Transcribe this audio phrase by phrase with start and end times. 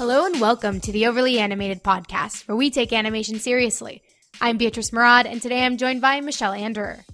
[0.00, 4.02] Hello and welcome to the Overly Animated Podcast, where we take animation seriously.
[4.40, 7.04] I'm Beatrice Murad, and today I'm joined by Michelle Anderer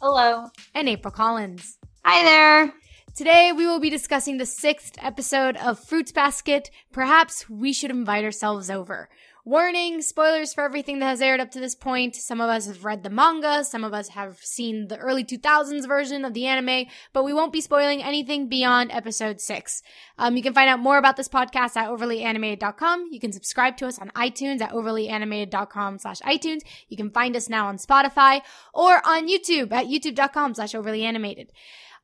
[0.00, 0.46] Hello.
[0.74, 1.76] and April Collins.
[2.02, 2.72] Hi there.
[3.14, 6.70] Today we will be discussing the sixth episode of Fruits Basket.
[6.92, 9.10] Perhaps we should invite ourselves over.
[9.46, 12.16] Warning, spoilers for everything that has aired up to this point.
[12.16, 15.86] Some of us have read the manga, some of us have seen the early 2000s
[15.86, 19.82] version of the anime, but we won't be spoiling anything beyond episode 6.
[20.16, 23.08] Um, you can find out more about this podcast at overlyanimated.com.
[23.10, 26.62] You can subscribe to us on iTunes at overlyanimated.com slash iTunes.
[26.88, 28.40] You can find us now on Spotify
[28.72, 31.48] or on YouTube at youtube.com slash overlyanimated.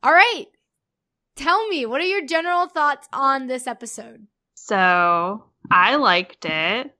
[0.02, 0.44] All right.
[1.36, 4.26] Tell me, what are your general thoughts on this episode?
[4.52, 6.94] So I liked it.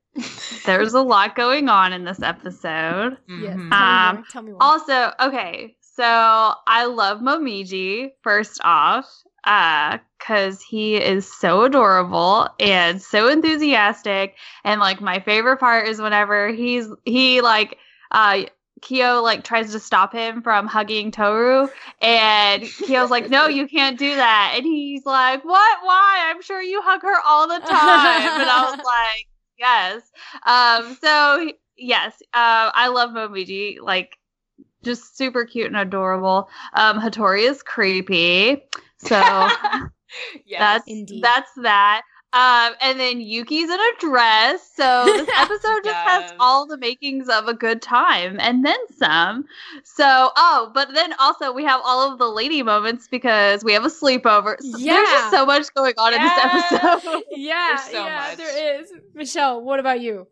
[0.66, 3.16] There's a lot going on in this episode.
[3.28, 3.56] Yes.
[3.56, 3.70] Mhm.
[3.70, 4.24] Tell me Um, more.
[4.28, 4.62] Tell me more.
[4.62, 6.04] Also, okay, so
[6.66, 9.06] I love Momiji first off,
[9.44, 14.36] uh, cause he is so adorable and so enthusiastic.
[14.64, 17.78] And like my favorite part is whenever he's he like
[18.10, 18.42] uh
[18.82, 21.68] Kyo like tries to stop him from hugging Toru,
[22.00, 25.78] and Kyo's like, "No, you can't do that." And he's like, "What?
[25.82, 26.24] Why?
[26.30, 29.26] I'm sure you hug her all the time." and I was like,
[29.60, 30.02] "Yes."
[30.44, 30.96] Um.
[31.00, 33.80] So yes, uh, I love Momiji.
[33.80, 34.18] Like,
[34.82, 36.48] just super cute and adorable.
[36.74, 38.62] Um, Hattori is creepy.
[38.98, 39.16] So
[40.44, 40.58] yes.
[40.58, 41.22] that's Indeed.
[41.22, 42.02] that's that.
[42.32, 44.70] Um, and then Yuki's in a dress.
[44.74, 49.46] So this episode just has all the makings of a good time and then some.
[49.82, 53.84] So, oh, but then also we have all of the lady moments because we have
[53.84, 54.56] a sleepover.
[54.60, 57.22] So There's just so much going on in this episode.
[57.32, 58.36] yeah, There's so yeah, much.
[58.36, 58.92] there is.
[59.14, 60.28] Michelle, what about you?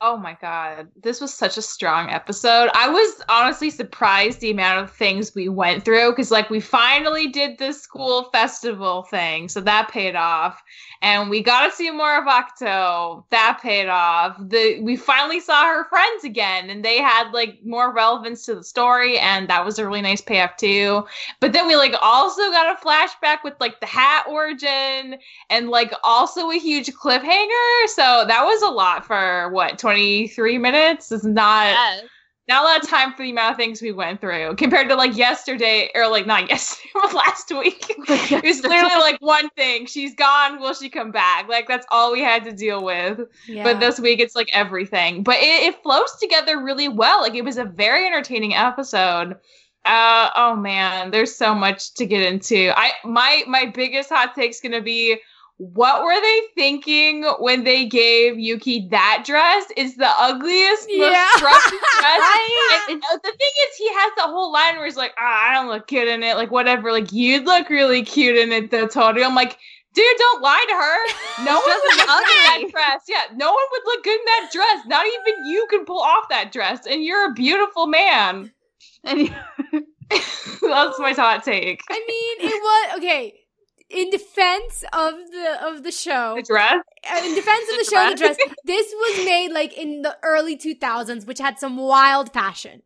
[0.00, 2.70] Oh my god, this was such a strong episode.
[2.72, 7.26] I was honestly surprised the amount of things we went through because, like, we finally
[7.26, 10.62] did the school festival thing, so that paid off,
[11.02, 13.24] and we got to see more of Octo.
[13.30, 14.36] That paid off.
[14.38, 18.64] The we finally saw her friends again, and they had like more relevance to the
[18.64, 21.06] story, and that was a really nice payoff too.
[21.40, 25.18] But then we like also got a flashback with like the hat origin,
[25.50, 27.86] and like also a huge cliffhanger.
[27.86, 31.12] So that was a lot for what 23 minutes.
[31.12, 32.04] Is not Yes.
[32.48, 34.96] Not a lot of time for the amount of things we went through compared to
[34.96, 37.94] like yesterday or like not yesterday, last week.
[38.08, 39.86] it was literally like one thing.
[39.86, 40.58] She's gone.
[40.58, 41.46] Will she come back?
[41.48, 43.20] Like that's all we had to deal with.
[43.46, 43.64] Yeah.
[43.64, 45.22] But this week it's like everything.
[45.22, 47.20] But it, it flows together really well.
[47.20, 49.36] Like it was a very entertaining episode.
[49.84, 52.72] Uh oh man, there's so much to get into.
[52.76, 55.18] I my my biggest hot take's gonna be
[55.58, 59.64] what were they thinking when they gave Yuki that dress?
[59.76, 61.10] It's the ugliest, Yeah.
[61.10, 61.70] most scruffy
[62.00, 62.18] dress.
[62.18, 62.86] Right?
[62.90, 65.54] And uh, the thing is, he has the whole line where he's like, ah, I
[65.54, 66.92] don't look good in it, like whatever.
[66.92, 69.24] Like you'd look really cute in it, though, Tori.
[69.24, 69.58] I'm like,
[69.94, 71.44] dude, don't lie to her.
[71.44, 73.02] No one would look good in that dress.
[73.08, 74.86] Yeah, no one would look good in that dress.
[74.86, 78.52] Not even you can pull off that dress, and you're a beautiful man.
[79.02, 79.28] And
[80.10, 81.82] That's my hot take.
[81.90, 83.37] I mean, it was okay.
[83.90, 86.82] In defense of the of the show, The dress.
[87.10, 88.36] uh, in defense of the The show, the dress?
[88.36, 88.54] dress.
[88.64, 92.82] This was made like in the early 2000s, which had some wild fashion.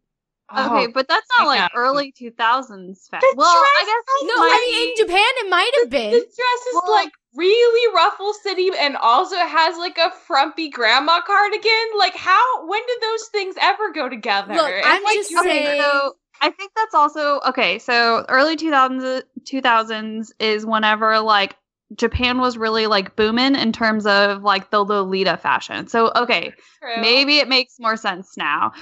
[0.57, 1.69] okay, but that's not like yeah.
[1.75, 3.09] early 2000s.
[3.11, 3.29] fashion.
[3.31, 6.13] The well, I guess No, might I mean in Japan it might have been.
[6.13, 11.21] The dress is Well- like really ruffle city and also has like a frumpy grandma
[11.23, 11.87] cardigan.
[11.99, 14.55] Like how when did those things ever go together?
[14.55, 17.79] Look, And, I'm like, just you're- saying- so I think that's also okay.
[17.79, 21.57] So early 2000s 2000s is whenever like
[21.97, 25.87] Japan was really like booming in terms of like the Lolita fashion.
[25.87, 27.01] So okay, True.
[27.01, 28.73] maybe it makes more sense now.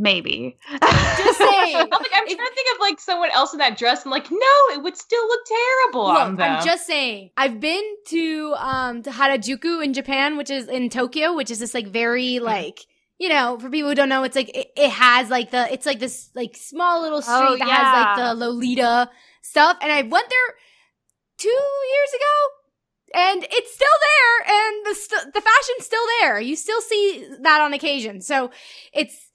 [0.00, 0.56] Maybe.
[0.70, 1.76] Just saying.
[1.76, 4.02] I'm, like, I'm If- trying to think of like someone else in that dress.
[4.04, 4.38] and like, no,
[4.72, 6.56] it would still look terrible on them.
[6.58, 7.30] I'm just saying.
[7.36, 11.74] I've been to um to Harajuku in Japan, which is in Tokyo, which is this
[11.74, 12.86] like very like
[13.18, 15.86] you know, for people who don't know, it's like it, it has like the it's
[15.86, 19.10] like this like small little street Oh, that has like the Lolita
[19.42, 20.54] stuff, and I went there
[21.36, 26.40] two years ago, and it's still there, and the st- the fashion's still there.
[26.40, 28.50] You still see that on occasion, so
[28.92, 29.30] it's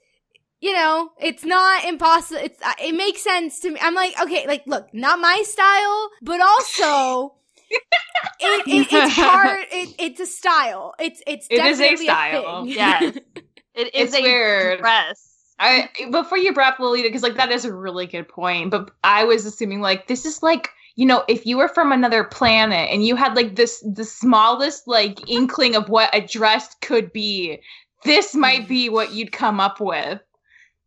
[0.62, 2.40] you know, it's not impossible.
[2.42, 3.80] It's uh, it makes sense to me.
[3.82, 7.36] I'm like, okay, like look, not my style, but also
[7.70, 9.66] it, it, it's hard.
[9.74, 10.94] It, it's a style.
[11.00, 12.64] It's it's It is a style.
[12.64, 12.74] thing.
[12.78, 13.18] Yes.
[13.76, 14.80] It is It's a weird.
[14.80, 15.30] dress.
[15.60, 18.72] I before you brought up Lolita, because like that is a really good point.
[18.72, 22.24] But I was assuming like this is like you know if you were from another
[22.24, 27.14] planet and you had like this the smallest like inkling of what a dress could
[27.14, 27.60] be,
[28.04, 30.20] this might be what you'd come up with.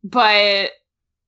[0.04, 0.72] But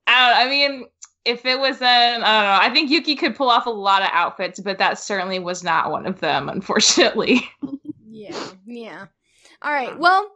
[0.07, 0.47] I don't.
[0.47, 0.85] I mean,
[1.25, 2.69] if it was an I don't know.
[2.69, 5.91] I think Yuki could pull off a lot of outfits, but that certainly was not
[5.91, 7.49] one of them, unfortunately.
[8.11, 9.07] Yeah, yeah.
[9.63, 9.97] All right.
[9.97, 10.29] Well,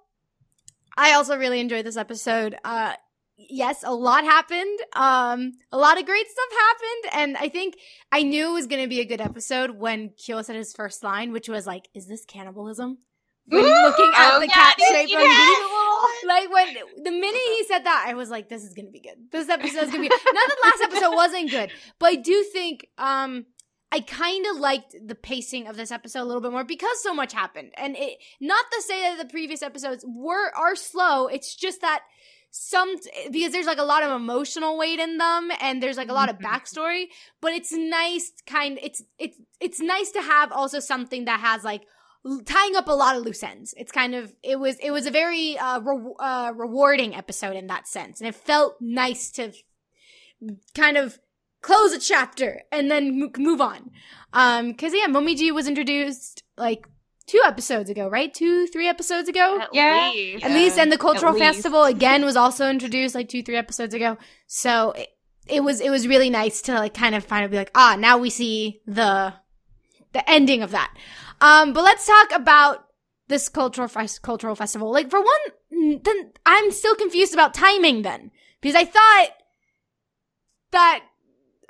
[0.96, 2.56] I also really enjoyed this episode.
[2.64, 2.94] Uh
[3.36, 4.78] yes, a lot happened.
[4.94, 7.76] Um a lot of great stuff happened and I think
[8.10, 11.02] I knew it was going to be a good episode when Kyo said his first
[11.02, 12.98] line, which was like, "Is this cannibalism?"
[13.46, 16.28] When looking at Oh, the yeah, cat shape of.
[16.28, 19.16] Like when the minute he said that, I was like, "This is gonna be good.
[19.32, 20.20] This episode is gonna be." Good.
[20.26, 23.46] Not that the last episode wasn't good, but I do think um
[23.92, 27.12] I kind of liked the pacing of this episode a little bit more because so
[27.14, 31.26] much happened, and it not to say that the previous episodes were are slow.
[31.26, 32.00] It's just that
[32.50, 32.96] some
[33.30, 36.28] because there's like a lot of emotional weight in them, and there's like a lot
[36.30, 36.42] of Mhm.
[36.44, 37.04] backstory.
[37.40, 38.78] But it's nice, kind.
[38.82, 41.82] It's it's it's nice to have also something that has like
[42.46, 43.74] tying up a lot of loose ends.
[43.76, 47.66] It's kind of it was it was a very uh, re- uh rewarding episode in
[47.66, 49.52] that sense, and it felt nice to
[50.74, 51.18] kind of
[51.62, 53.90] close a chapter and then mo- move on.
[54.32, 56.86] Um, because yeah, Momiji was introduced like
[57.26, 58.32] two episodes ago, right?
[58.34, 59.60] Two, three episodes ago.
[59.60, 60.10] At Yeah.
[60.12, 60.44] least.
[60.44, 64.18] At least, and the cultural festival again was also introduced like two, three episodes ago.
[64.46, 65.08] So it,
[65.48, 68.18] it was it was really nice to like kind of finally be like, ah, now
[68.18, 69.34] we see the
[70.12, 70.92] the ending of that.
[71.40, 72.86] Um, but let's talk about
[73.28, 74.90] this cultural fes- cultural festival.
[74.92, 78.30] Like for one, then I'm still confused about timing then
[78.60, 79.28] because I thought
[80.72, 81.02] that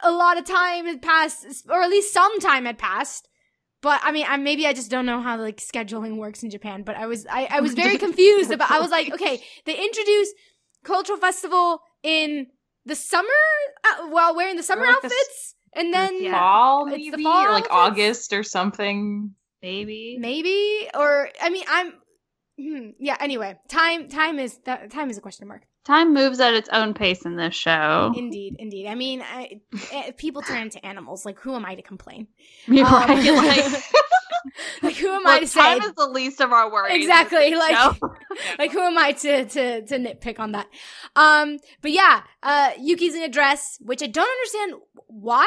[0.02, 3.28] a lot of time had passed, or at least some time had passed.
[3.80, 6.82] But I mean, I, maybe I just don't know how like scheduling works in Japan.
[6.82, 8.70] But I was I, I was very confused about.
[8.70, 10.34] I was like, okay, they introduced
[10.84, 12.46] cultural festival in
[12.84, 13.28] the summer
[13.84, 16.38] uh, while wearing the summer Or like the outfits, and then Yeah.
[16.38, 17.74] Fall, It's maybe, the fall or like outfits?
[17.74, 19.34] August or something.
[19.62, 20.16] Maybe.
[20.18, 21.92] maybe or I mean I'm.
[22.60, 23.16] Hmm, yeah.
[23.18, 25.62] Anyway, time time is that time is a question mark.
[25.84, 28.12] Time moves at its own pace in this show.
[28.16, 28.86] Indeed, indeed.
[28.86, 29.60] I mean, I,
[29.92, 31.24] eh, people turn into animals.
[31.26, 32.28] Like, who am I to complain?
[32.66, 33.34] You're Um, right.
[33.34, 33.82] Like,
[34.82, 35.60] like, who am I look, to say?
[35.60, 36.94] time is the least of our worries.
[36.94, 37.96] Exactly, like- show.
[38.58, 40.66] Like who am i to to to nitpick on that
[41.16, 44.74] um but yeah uh yuki's in a dress which i don't understand
[45.08, 45.46] why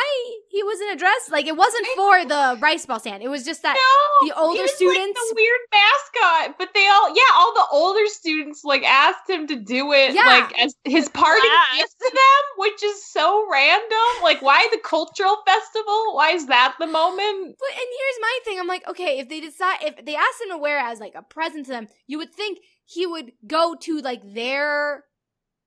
[0.50, 3.44] he was in a dress like it wasn't for the rice ball stand it was
[3.44, 7.10] just that No, the older he was, like, students- the weird mascot, but they all,
[7.10, 10.26] yeah, all the older students like asked him to do it, Yeah.
[10.26, 11.78] like as his party Yes.
[11.81, 14.22] gift to them, which is so random.
[14.22, 16.16] Like, why the cultural festival?
[16.16, 17.56] Why is that the moment?
[17.60, 20.50] but and here's my thing i'm like okay if they decide if they asked him
[20.50, 23.76] to wear it as like a present to them you would think he would go
[23.76, 25.04] to like their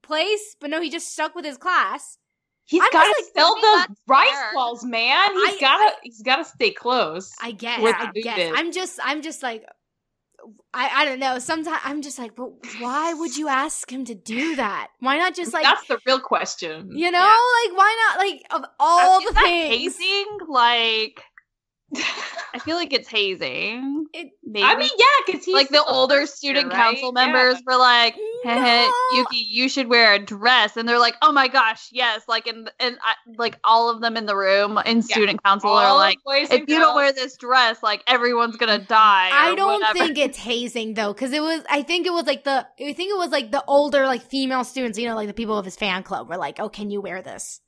[0.03, 2.19] place but no he just stuck with his class
[2.69, 5.32] He's got to like, sell the rice balls, man.
[5.32, 7.32] He's I- gotta, he's gotta stay close.
[7.43, 7.81] I guess.
[7.81, 8.37] I guess.
[8.37, 8.53] bit.
[8.55, 9.00] I'm just.
[9.03, 9.65] I'm just like.
[10.75, 11.38] I, I don't know.
[11.38, 14.88] Sometimes I'm just like, but why would you ask him to do that?
[15.00, 16.91] Why not just like, That's the real question.
[16.94, 19.97] you know, like why not like of all uh, Is the things?
[19.97, 20.38] hazing?
[20.47, 21.23] Like,
[22.55, 24.06] I feel like it's hazing.
[24.12, 24.64] It- Maybe.
[24.64, 26.75] I mean, yeah, because he's like the older student right?
[26.76, 27.26] council Yeah.
[27.26, 28.93] members were like, hey, No.
[29.12, 30.76] Yuki, you should wear a dress.
[30.79, 32.23] And they're like, oh my gosh, yes.
[32.26, 35.94] Like, and, and I, like all of them in the room in student council are
[35.94, 39.29] like, if you don't wear this dress, like everyone's gonna die.
[39.31, 39.99] I don't whatever.
[39.99, 41.62] think it's hazing though, because it was.
[41.69, 42.67] I think it was like the.
[42.81, 44.99] I think it was like the older like female students.
[44.99, 47.20] You know, like the people of his fan club were like, "Oh, can you wear
[47.23, 47.61] this?"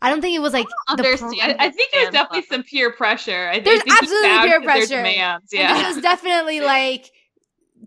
[0.00, 1.56] I don't think it was like the understand.
[1.58, 3.50] I, I think there's definitely some peer pressure.
[3.52, 4.94] I There's absolutely peer pressure.
[4.96, 5.74] And yeah.
[5.74, 7.10] this was definitely like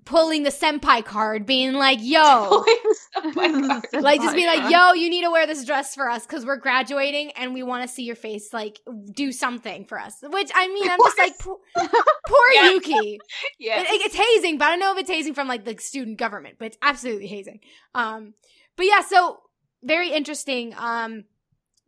[0.06, 2.66] pulling the senpai card, being like, "Yo."
[3.94, 6.58] Like just be like, yo, you need to wear this dress for us because we're
[6.58, 8.80] graduating and we want to see your face like
[9.14, 10.16] do something for us.
[10.24, 12.70] Which I mean, I'm just like, poor, poor Yeah.
[12.72, 13.20] Yuki.
[13.60, 13.82] yeah.
[13.82, 16.18] It- it- it's hazing, but I don't know if it's hazing from like the student
[16.18, 17.60] government, but it's absolutely hazing.
[17.94, 18.34] Um,
[18.78, 19.42] but yeah, so
[19.84, 20.74] very interesting.
[20.78, 21.26] Um,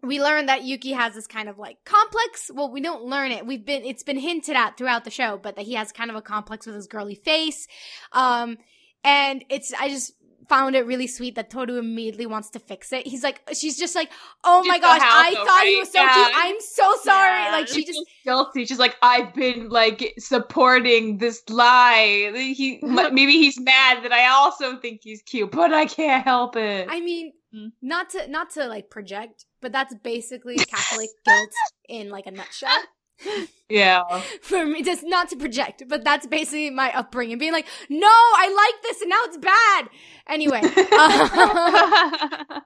[0.03, 2.51] we learned that Yuki has this kind of like complex.
[2.53, 3.45] Well, we don't learn it.
[3.45, 6.15] We've been it's been hinted at throughout the show, but that he has kind of
[6.15, 7.67] a complex with his girly face.
[8.11, 8.57] Um,
[9.03, 10.13] and it's I just
[10.49, 13.07] found it really sweet that Toru immediately wants to fix it.
[13.07, 14.11] He's like, she's just like,
[14.43, 15.79] oh my Just gosh, I though, thought he right?
[15.79, 16.13] was so Yeah.
[16.13, 16.35] cute.
[16.35, 17.43] I'm so sorry.
[17.45, 17.51] Yeah.
[17.53, 18.65] Like she She's just guilty.
[18.65, 22.31] She's like, I've been like supporting this lie.
[22.35, 26.87] He maybe he's mad that I also think he's cute, but I can't help it.
[26.89, 27.71] I mean, Mm.
[27.83, 31.49] not to not to like project, but that's basically Catholic guilt
[31.89, 32.83] in like a nutshell.
[33.69, 34.03] yeah.
[34.41, 38.53] For me, just not to project, but that's basically my upbringing, being like, "No, I
[38.53, 39.89] like this, and now it's bad."
[40.27, 40.61] Anyway,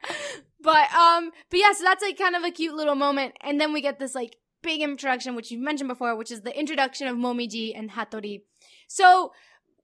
[0.61, 3.71] but um, but yeah, so that's like kind of a cute little moment, and then
[3.71, 7.15] we get this like big introduction, which you mentioned before, which is the introduction of
[7.15, 8.41] Momiji and Hattori.
[8.87, 9.31] So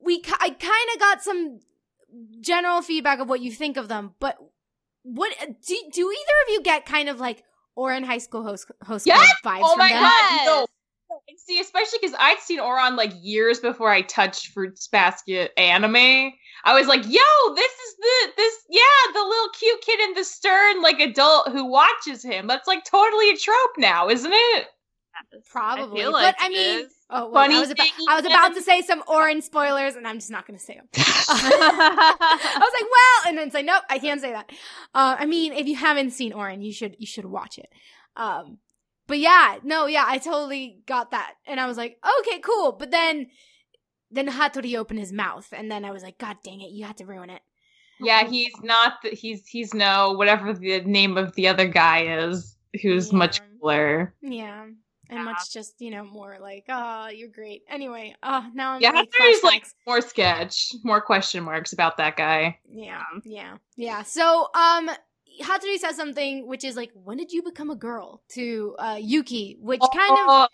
[0.01, 1.59] we, I kind of got some
[2.41, 4.35] general feedback of what you think of them, but
[5.03, 7.43] what uh, do do either of you get kind of like
[7.77, 9.31] Ouran High School host host Yes!
[9.41, 10.01] Club vibes Oh from my them?
[10.03, 10.67] god, no.
[11.37, 16.31] See, especially because I'd seen Ouran like years before I touched Fruits Basket anime.
[16.65, 20.23] I was like, "Yo, this is the this yeah, the little cute kid in the
[20.23, 24.67] stern like adult who watches him." That's like totally a trope now, isn't it?
[25.51, 26.93] Probably, I feel but like I mean, is.
[27.15, 30.07] Oh, wait, Funny I was about, I was about to say some Ouran spoilers, and
[30.07, 30.87] I'm just not going to say them.
[30.95, 34.49] I was like, well, and then say, like, nope, I can't say that.
[34.95, 37.69] Uh, I mean, if you haven't seen Ouran, you should you should watch it.
[38.17, 38.57] Um,
[39.05, 42.71] but yeah, no, yeah, I totally got that, and I was like, okay, cool.
[42.71, 43.27] But then,
[44.09, 46.97] then Hattori opened his mouth, and then I was like, God dang it, you had
[46.97, 47.43] to ruin it.
[47.99, 48.93] Yeah, he's not.
[49.03, 53.45] The, he's he's no whatever the name of the other guy is, who's much Yeah.
[53.61, 54.13] cooler.
[54.21, 54.65] Yeah.
[55.13, 55.25] And Yeah.
[55.25, 57.61] much just, you know, more like, oh, you're great.
[57.69, 62.15] Anyway, uh, now I'm Yeah, like, there's like more sketch, more question marks about that
[62.17, 62.59] guy.
[62.67, 64.01] Yeah, yeah, yeah.
[64.03, 64.89] So, um,
[65.41, 69.57] Hattori says something which is like, "When did you become a girl?" to uh, Yuki,
[69.59, 70.47] which kind of Oh,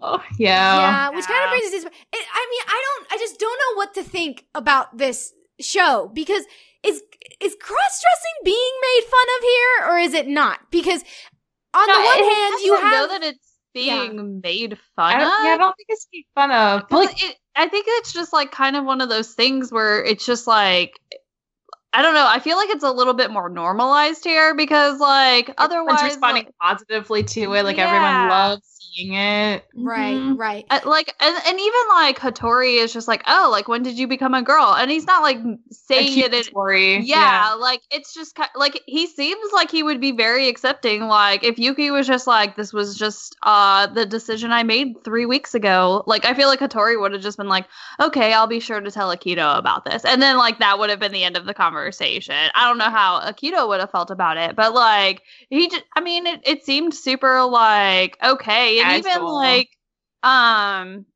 [0.00, 0.78] oh, yeah.
[0.78, 1.82] yeah, which kind of brings us.
[1.82, 5.32] To, it, I mean, I don't, I just don't know what to think about this
[5.60, 6.44] show because
[6.82, 7.02] is
[7.40, 10.70] is cross dressing being made fun of here or is it not?
[10.70, 11.04] Because
[11.74, 14.08] on No, the one hand, you have know that it's Yeah.
[14.08, 15.44] being made fun don't, of.
[15.44, 16.82] yeah, I don't think it's made fun of.
[16.88, 19.72] But Well, like, it, I think it's just like kind of one of those things
[19.72, 20.98] where it's just like
[21.92, 22.26] I don't know.
[22.26, 26.44] I feel like it's a little bit more normalized here because like everyone's otherwise, responding
[26.44, 27.64] like, positively to it.
[27.64, 27.86] Like Yeah.
[27.88, 29.64] everyone loves seeing it.
[29.74, 30.38] right, Mhm.
[30.38, 30.66] right.
[30.70, 34.06] uh, like and, and even like Hattori is just like, oh, like when did you
[34.06, 34.74] become a girl?
[34.76, 35.38] And he's not like
[35.70, 36.34] saying it.
[36.34, 37.00] in- story.
[37.00, 41.06] yeah, like it's just ki- like he seems like he would be very accepting.
[41.06, 45.26] Like if Yuki was just like, this was just uh the decision I made three
[45.26, 46.02] weeks ago.
[46.06, 47.66] Like I feel like Hattori would have just been like,
[48.00, 50.98] okay, I'll be sure to tell Akito about this, and then like that would have
[51.00, 52.34] been the end of the conversation.
[52.54, 56.00] I don't know how Akito would have felt about it, but like he just, I
[56.00, 59.68] mean, it it seemed super like okay, and even like
[60.22, 61.06] um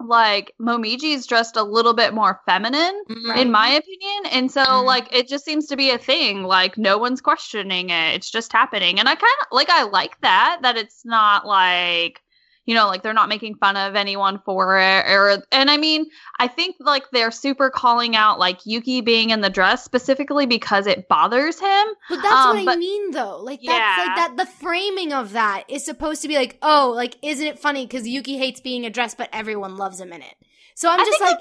[0.00, 3.36] like Momiji's dressed a little bit more feminine Mhm.
[3.36, 4.26] in my opinion.
[4.30, 4.84] And so Mhm.
[4.84, 6.44] like it just seems to be a thing.
[6.44, 8.14] Like no one's questioning it.
[8.14, 8.98] It's just happening.
[9.00, 12.21] And I kind of like I like that that it's not like
[12.64, 16.06] you know like they're not making fun of anyone for it or and I mean
[16.38, 20.86] I think like they're super calling out like Yuki being in the dress specifically because
[20.86, 21.86] it bothers him.
[22.08, 23.38] But that's Um, what I mean, though.
[23.42, 24.34] Like that's like that.
[24.36, 28.06] The framing of that is supposed to be like, oh, like isn't it funny because
[28.06, 30.34] Yuki hates being a dress, but everyone loves him in it.
[30.74, 31.38] So I'm I just like,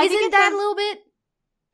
[0.00, 0.98] isn't that a little bit?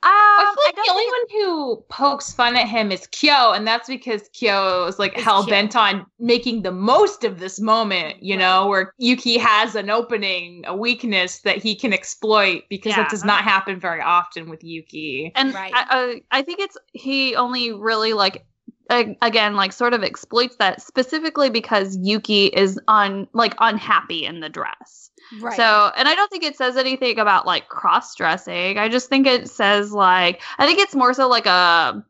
[0.03, 3.07] Um, I feel like don't the only think one who pokes fun at him is
[3.09, 7.61] Kyo, and that's because Kyo is like hell bent on making the most of this
[7.61, 8.41] moment, you Right.
[8.41, 13.03] know, where Yuki has an opening, a weakness that he can exploit because Yeah.
[13.03, 15.33] that does not happen very often with Yuki.
[15.35, 15.73] and Right.
[15.75, 18.47] I, I I think it's he only really like
[18.89, 24.49] again like sort of exploits that specifically because Yuki is on like unhappy in the
[24.49, 25.10] dress.
[25.39, 25.57] Right.
[25.57, 28.79] So, and I don't think it says anything about like cross dressing.
[28.79, 32.05] I just think it says like I think it's more so like a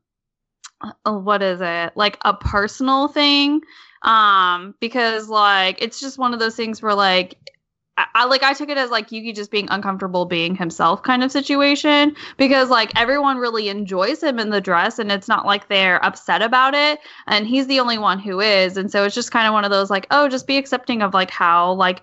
[0.80, 1.92] uh, what is it?
[1.96, 3.60] Like a personal thing
[4.02, 7.36] um because like it's just one of those things where like
[8.14, 11.30] I, like I took it as like Yuki just being uncomfortable being himself kind of
[11.30, 16.02] situation because like everyone really enjoys him in the dress and it's not like they're
[16.04, 19.46] upset about it and he's the only one who is and so it's just kind
[19.46, 22.02] of one of those like oh just be accepting of like how like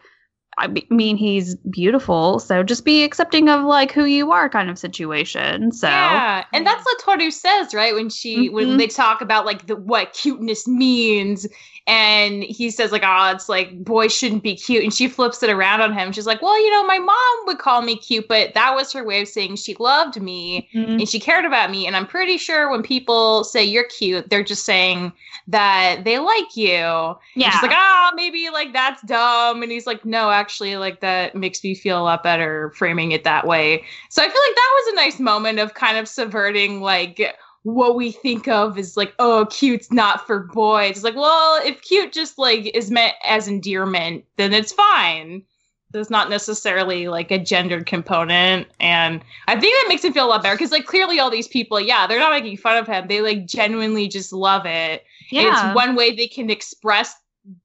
[0.60, 4.80] I mean he's beautiful so just be accepting of like who you are kind of
[4.80, 7.94] situation so yeah, and that's what Toru says, right?
[7.94, 8.78] When she when Mhm.
[8.78, 11.46] they talk about like the what cuteness means,
[11.88, 15.50] and he says like, "Oh, it's like boys shouldn't be cute," and she flips it
[15.50, 16.12] around on him.
[16.12, 19.04] She's like, "Well, you know, my mom would call me cute, but that was her
[19.04, 21.00] way of saying she loved me Mhm.
[21.00, 24.44] and she cared about me." And I'm pretty sure when people say you're cute, they're
[24.44, 25.14] just saying
[25.48, 26.76] that they like you.
[26.76, 31.00] And yeah she's like, "Ah, maybe like that's dumb," and he's like, "No, actually, like
[31.00, 34.56] that makes me feel a lot better framing it that way." So I feel like
[34.56, 37.34] that was a nice moment of kind of subverting like
[37.74, 40.92] what we think of as like, oh, cute's not for boys.
[40.92, 45.44] It's like, well, if cute just like is meant as endearment, then it's fine.
[45.92, 48.68] There's not necessarily like a gendered component.
[48.80, 51.50] And I think that makes him feel a lot better because like clearly all these
[51.50, 53.08] people, yeah, they're not making fun of him.
[53.10, 55.04] They like genuinely just love it.
[55.30, 57.16] Yeah it's one way they can express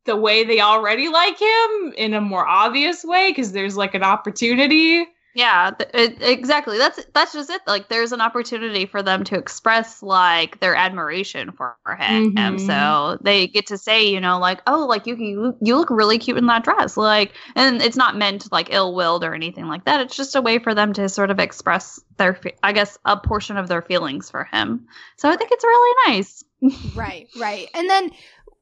[0.04, 4.02] the way they already like him in a more obvious way because there's like an
[4.02, 5.06] opportunity.
[5.34, 6.76] Yeah, th- exactly.
[6.76, 7.62] That's that's just it.
[7.66, 12.60] Like, there's an opportunity for them to express like their admiration for him, and Mhm.
[12.60, 16.18] so they get to say, you know, like, oh, like you you you look really
[16.18, 19.84] cute in that dress, like, and it's not meant like ill willed or anything like
[19.86, 20.00] that.
[20.02, 23.16] It's just a way for them to sort of express their, fe- I guess, a
[23.16, 24.86] portion of their feelings for him.
[25.16, 26.44] So I think it's really nice.
[26.94, 27.68] right, right.
[27.74, 28.10] And then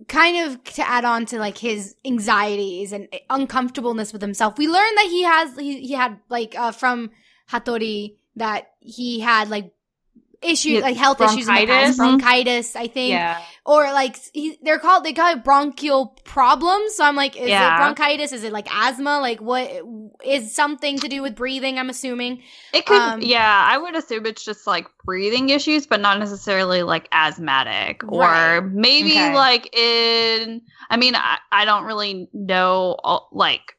[0.09, 4.97] kind of to add on to like his anxieties and uncomfortableness with himself, we learned
[4.97, 7.11] that he has he, he had like uh, from
[7.50, 9.73] Hattori that he had like
[10.42, 12.73] issues like health issues in the past, bronchitis.
[12.73, 13.40] bronchitis, I think, Yeah.
[13.66, 16.94] or like he, they're called they call it bronchial problems.
[16.94, 17.75] So I'm like, is Yeah.
[17.75, 18.32] it bronchitis?
[18.32, 19.20] Is it like asthma?
[19.20, 19.70] Like what
[20.25, 21.78] is something to do with breathing?
[21.78, 22.42] I'm assuming.
[22.73, 23.68] It could, Um, yeah.
[23.70, 28.56] I would assume it's just like breathing issues, but not necessarily like asthmatic, Right.
[28.59, 29.35] or maybe Okay.
[29.35, 30.62] like in.
[30.88, 33.76] I mean, I, I don't really know all, like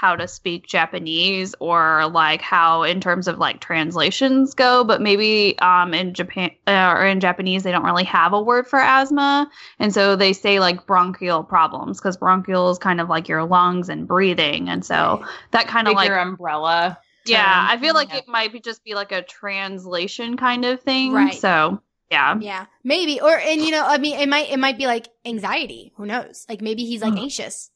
[0.00, 5.58] how to speak Japanese or like how in terms of like translations go, but maybe
[5.58, 9.50] um in Japan uh, or in Japanese they don't really have a word for asthma,
[9.80, 13.88] and so they say like bronchial problems because bronchial is kind of like your lungs
[13.88, 16.98] and breathing, and so that kind of like Bigger umbrella.
[17.26, 17.66] yeah.
[17.68, 18.18] I feel like Yeah.
[18.18, 21.12] it might be just be like a translation kind of thing.
[21.12, 21.34] Right.
[21.34, 22.38] So yeah.
[22.40, 23.20] Yeah, maybe.
[23.20, 25.92] Or and you know, I mean, it might it might be like anxiety.
[25.96, 26.46] Who knows?
[26.48, 27.70] Like maybe he's like anxious,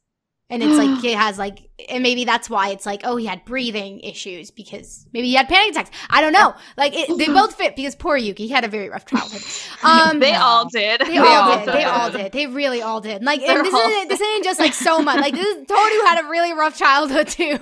[0.53, 3.45] and it's like he has like, and maybe that's why it's like, oh, he had
[3.47, 5.91] breathing issues because maybe he had panic attacks.
[6.11, 6.55] I don't know.
[6.77, 9.43] Like it, they both fit because poor Yuki he had a very rough childhood.
[9.85, 11.01] Um, they all did.
[11.01, 11.75] They, They all all did.
[11.75, 12.33] They all did.
[12.33, 13.25] They really all did.
[13.25, 15.19] Like, They're and this isn't this isn't just like so much.
[15.21, 17.57] Like, this is, Toru had a really rough childhood too.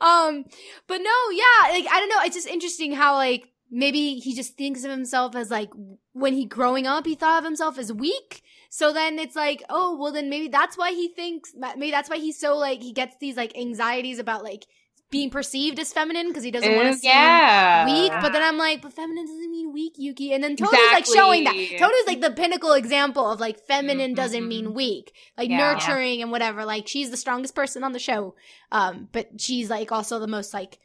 [0.00, 0.44] Um,
[0.88, 1.70] but no, yeah.
[1.70, 2.20] Like, I don't know.
[2.24, 5.70] It's just interesting how like maybe he just thinks of himself as like
[6.12, 8.42] when he growing up, he thought of himself as weak.
[8.68, 11.52] So then it's like, oh, well, then maybe that's why he thinks.
[11.54, 14.66] Maybe that's why he's so like he gets these like anxieties about like
[15.10, 17.84] being perceived as feminine because he doesn't want to seem yeah.
[17.84, 18.10] weak.
[18.22, 20.32] But then I'm like, but feminine doesn't mean weak, Yuki.
[20.32, 21.54] And then Toru's like showing that.
[21.54, 21.78] Exactly.
[21.78, 24.48] Toru's like the pinnacle example of like feminine doesn't Mhm.
[24.48, 25.58] mean weak, like Yeah.
[25.58, 26.64] nurturing and whatever.
[26.64, 28.34] Like she's the strongest person on the show,
[28.70, 30.78] um, but she's like also the most like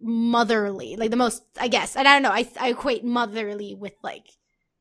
[0.00, 1.96] motherly, like the most, I guess.
[1.96, 2.30] And I don't know.
[2.30, 4.26] I I equate motherly with like.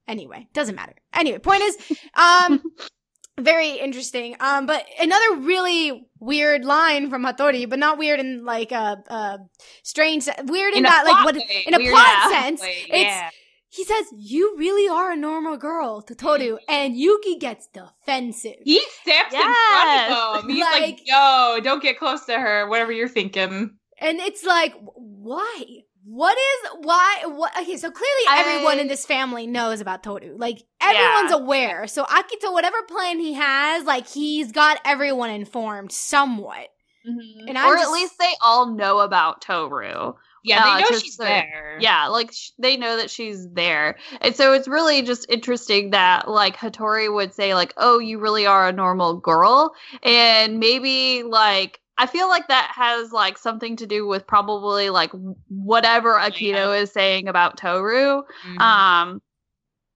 [0.10, 0.96] Anyway, doesn't matter.
[1.14, 1.78] Anyway, point is,
[2.16, 2.62] um,
[3.40, 4.36] very interesting.
[4.40, 9.38] Um, but another really weird line from Hattori, but not weird in like a, a
[9.84, 12.60] strange, se- weird in, In that like what way, in a weird plot sense.
[12.62, 13.30] way, It's yeah.
[13.70, 18.56] he says, You really are a normal girl to Toru, and Yuki gets defensive.
[18.66, 19.46] He steps Yes.
[19.46, 20.50] in front of him.
[20.56, 22.68] He's like, Like- "Yo, don't get close to her.
[22.68, 25.64] Whatever you're thinking." And it's like, why?
[26.12, 27.24] What is why?
[27.28, 27.52] What?
[27.62, 30.36] Okay, so clearly I- everyone in this family knows about Toru.
[30.38, 31.38] Like everyone's Yeah.
[31.38, 31.88] aware.
[31.88, 36.70] So Akito, whatever plan he has, like he's got everyone informed somewhat.
[37.06, 40.14] And I'm or just- at least they all know about Toru.
[40.44, 41.78] Yeah, Uh, they know she's the- there.
[41.82, 43.98] Yeah, like sh- they know that she's there.
[44.22, 48.46] And so it's really just interesting that like Hattori would say like, "Oh, you really
[48.46, 53.86] are a normal girl." And maybe like I feel like that has like something to
[53.86, 55.12] do with probably like
[55.50, 58.24] whatever Akito is saying about Toru.
[58.48, 58.60] Mhm.
[58.62, 59.22] um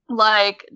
[0.10, 0.70] like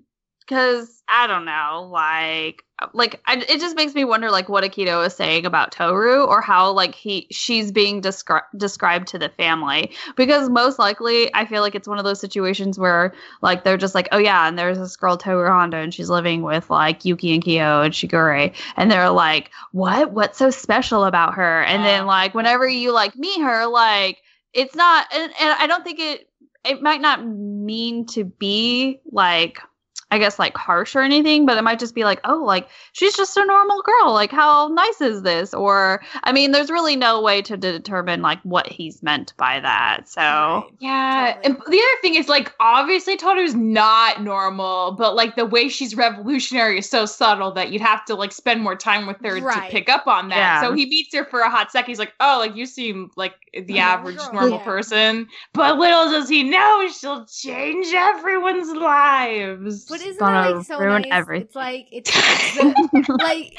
[0.48, 5.04] because i don't know like like I, it just makes me wonder like what akito
[5.04, 9.90] is saying about toru or how like he she's being descri- described to the family.
[10.16, 13.94] Because most likely i feel like it's one of those situations where like they're just
[13.94, 17.34] like oh yeah and there's this girl toru honda and she's living with like yuki
[17.34, 18.54] and kyo and shigure.
[18.76, 20.12] And they're like what?
[20.12, 21.62] What's so special about her?
[21.64, 24.18] And then like whenever you like meet her like
[24.54, 26.28] it's not and, and i don't think it
[26.64, 29.58] it might not mean to be like
[30.10, 33.14] I guess like harsh or anything, but it might just be like, oh, like she's
[33.14, 34.12] just a normal girl.
[34.14, 35.52] Like, how nice is this?
[35.52, 40.08] Or, I mean, there's really no way to determine like what he's meant by that.
[40.08, 40.64] So, Right.
[40.78, 41.44] Yeah, Totally.
[41.44, 45.94] and the other thing is like obviously Toru's not normal, but like the way she's
[45.94, 49.66] revolutionary is so subtle that you'd have to like spend more time with her Right.
[49.66, 50.36] to pick up on that.
[50.36, 50.60] Yeah.
[50.62, 51.90] So he meets her for a hot second.
[51.90, 54.64] He's like, "Oh, like you seem like the A normal average girl, normal yeah.
[54.64, 59.84] person," but little does he know she'll change everyone's lives.
[59.98, 61.10] But isn't gonna that like so ruin nice?
[61.12, 61.46] everything.
[61.46, 63.56] It's like it's, it's the- like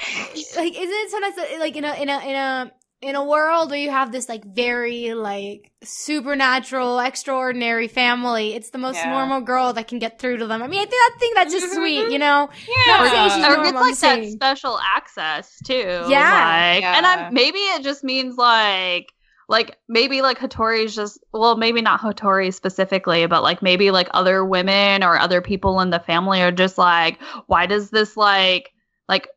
[0.58, 2.72] like isn't it so nice that, like in a in a in a
[3.02, 8.78] in a world where you have this like very like supernatural extraordinary family it's the
[8.78, 9.12] most Yeah.
[9.12, 11.54] normal girl that can get through to them i mean i think, I think that's
[11.54, 16.06] just sweet you know yeah, Not she's or normal, gets like that special access too.
[16.10, 16.74] Yeah.
[16.76, 19.14] Like, and I'm maybe it just means like
[19.50, 24.46] like maybe like Hattori's just well maybe not Hattori specifically but like maybe like other
[24.46, 28.72] women or other people in the family are just like why does this like
[29.10, 29.28] like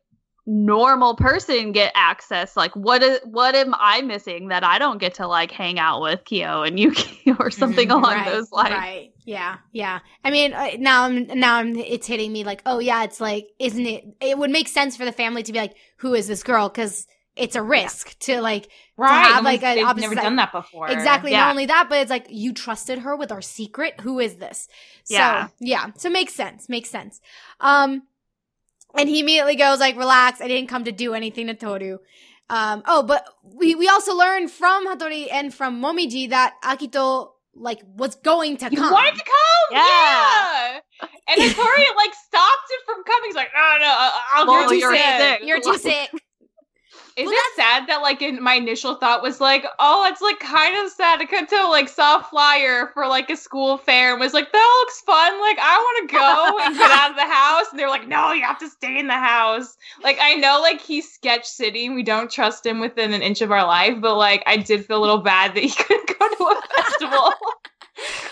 [0.45, 2.57] normal person get access?
[2.57, 6.01] Like what is what am I missing that I don't get to like hang out
[6.01, 7.91] with Kyo and Yuki or something Mhm.
[7.91, 8.73] along right, those lines?
[8.73, 9.13] Right.
[9.25, 9.57] Yeah.
[9.71, 9.99] Yeah.
[10.23, 13.47] I mean uh, now i'm now i'm it's hitting me like oh yeah it's like
[13.57, 16.43] isn't it it would make sense for the family to be like who is this
[16.43, 16.67] girl?
[16.67, 19.09] Because it's a risk to like right.
[19.27, 20.21] have, no like, one's- an they've opposite never side.
[20.23, 20.87] done that before.
[20.89, 21.31] Exactly.
[21.31, 21.41] Yeah.
[21.45, 23.99] Not only that, but it's like you trusted her with our secret.
[24.01, 24.67] Who is this?
[25.03, 25.47] So, Yeah.
[25.59, 25.87] yeah.
[25.97, 26.69] So makes sense.
[26.69, 27.19] Makes sense.
[27.59, 28.03] Um,
[28.95, 31.97] And he immediately goes like, "Relax, I didn't come to do anything to Toru."
[32.51, 37.79] Um, oh, but we we also learned from Hattori and from Momiji that Akito like
[37.85, 38.91] was going to You come.
[38.93, 39.67] wanted to come?
[39.71, 39.79] Yeah.
[39.81, 40.79] Yeah.
[41.29, 43.29] And Hattori like stopped it from coming.
[43.29, 45.47] He's like, no, no, I'll Well, go you're instead." sick.
[45.47, 46.09] You're too sick.
[47.15, 50.39] Is Well, it sad that like in my initial thought was like, oh, it's like
[50.39, 51.19] kind of sad.
[51.19, 54.99] Akito like saw a flyer for like a school fair and was like, that looks
[55.01, 55.39] fun.
[55.39, 57.65] Like I want to go and get out of the house.
[57.69, 59.77] And they're like, no, you have to stay in the house.
[60.03, 63.41] Like I know like he's sketch city and we don't trust him within an inch
[63.41, 66.27] of our life, but like I did feel a little bad that he couldn't go
[66.27, 67.31] to a festival.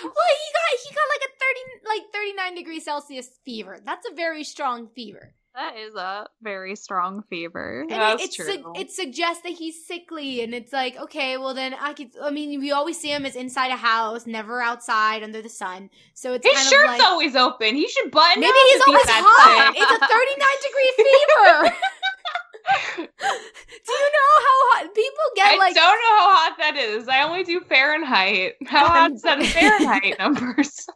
[0.04, 3.78] Well, he got he got like a thirty like thirty nine degrees Celsius fever.
[3.86, 5.36] That's a very strong fever.
[5.54, 7.82] That is a very strong fever.
[7.82, 8.74] And That's it, it, su- true.
[8.76, 12.12] it suggests that he's sickly, and it's like, okay, well then I could.
[12.22, 15.90] I mean, we always see him as inside a house, never outside under the sun.
[16.14, 17.76] So it's His kind shirt's of like always open.
[17.76, 19.74] He should button maybe up he's if always that hot.
[19.76, 19.84] sick.
[19.84, 20.92] It's a thirty nine degree
[21.68, 21.78] fever.
[22.98, 25.54] do you know how hot people get?
[25.54, 27.08] I like don't know how hot that is.
[27.08, 28.54] I only do Fahrenheit.
[28.68, 30.88] How um, hot is that Fahrenheit numbers?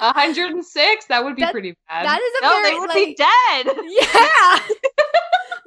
[0.00, 1.06] 106?
[1.06, 2.06] That would be That- pretty bad.
[2.06, 3.76] that is a No, very they would like, be dead.
[3.88, 4.58] Yeah.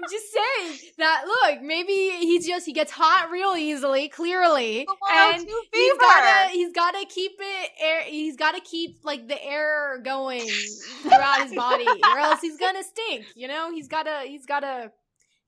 [0.03, 4.87] I'm just saying that look, maybe he's just he gets hot real easily, clearly.
[4.89, 9.41] Oh, and 102 he's gotta he's gotta keep it air he's gotta keep like the
[9.43, 10.41] air going
[11.03, 13.71] throughout his body, or else he's gonna stink, you know?
[13.71, 14.91] He's gotta he's gotta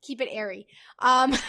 [0.03, 0.67] keep it airy.
[0.99, 1.39] Um Look,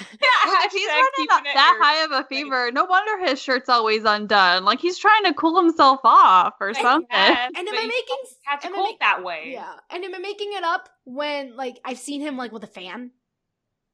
[0.64, 1.84] if he's running keeping up that airy.
[1.84, 4.64] high of a fever, no wonder his shirt's always undone.
[4.64, 7.08] Like he's trying to cool himself off or I something.
[7.10, 9.50] guess, and am I making have to cool make- that way.
[9.52, 9.74] yeah.
[9.90, 13.10] And am I making it up when like I've seen him like with a fan?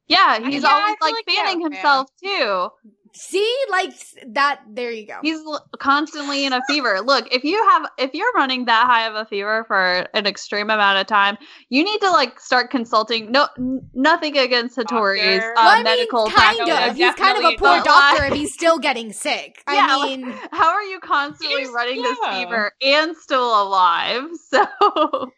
[0.09, 1.73] Yeah, he's Yeah, always feel like, like, yeah, fanning man.
[1.73, 2.69] himself too.
[3.13, 3.57] See?
[3.71, 3.93] Like
[4.35, 5.19] that there you go.
[5.23, 7.01] He's l- constantly in a fever.
[7.01, 10.71] Look, if you have if you're running that high of a fever for an extreme
[10.71, 11.37] amount of time,
[11.69, 13.31] you need to like start consulting.
[13.31, 15.51] No, n- nothing against Hattori's Doctor.
[15.51, 16.91] uh, well, I mean, medical kind practice.
[16.91, 16.97] Of.
[16.97, 17.85] He's kind of a poor not.
[17.85, 19.63] doctor if he's still getting sick.
[19.69, 24.25] Yeah, I like- mean, How are you constantly He's- running this fever and still alive?
[24.51, 24.67] So,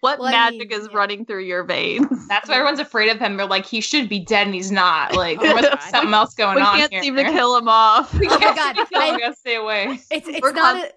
[0.01, 0.97] what Well, I magic mean, is yeah.
[0.97, 2.07] running through your veins?
[2.29, 3.37] That's why everyone's afraid of him.
[3.37, 5.15] They're like, he should be dead and he's not.
[5.15, 7.03] Like, there must be something else going we on can't here.
[7.03, 8.13] seem to kill him off.
[8.19, 9.15] We Oh my God, seem to kill him.
[9.15, 10.01] I- gotta stay away.
[10.11, 10.93] it's it's We're not a,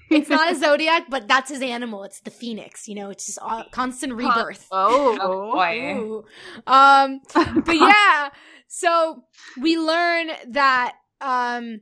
[0.10, 2.04] it's not a zodiac, but that's his animal.
[2.04, 2.88] It's the phoenix.
[2.88, 4.66] You know, it's just all, constant rebirth.
[4.70, 5.94] Oh, Oh boy.
[5.96, 6.24] Ooh.
[6.66, 7.20] Um,
[7.64, 8.30] but yeah,
[8.68, 9.24] so
[9.60, 11.80] we learn that um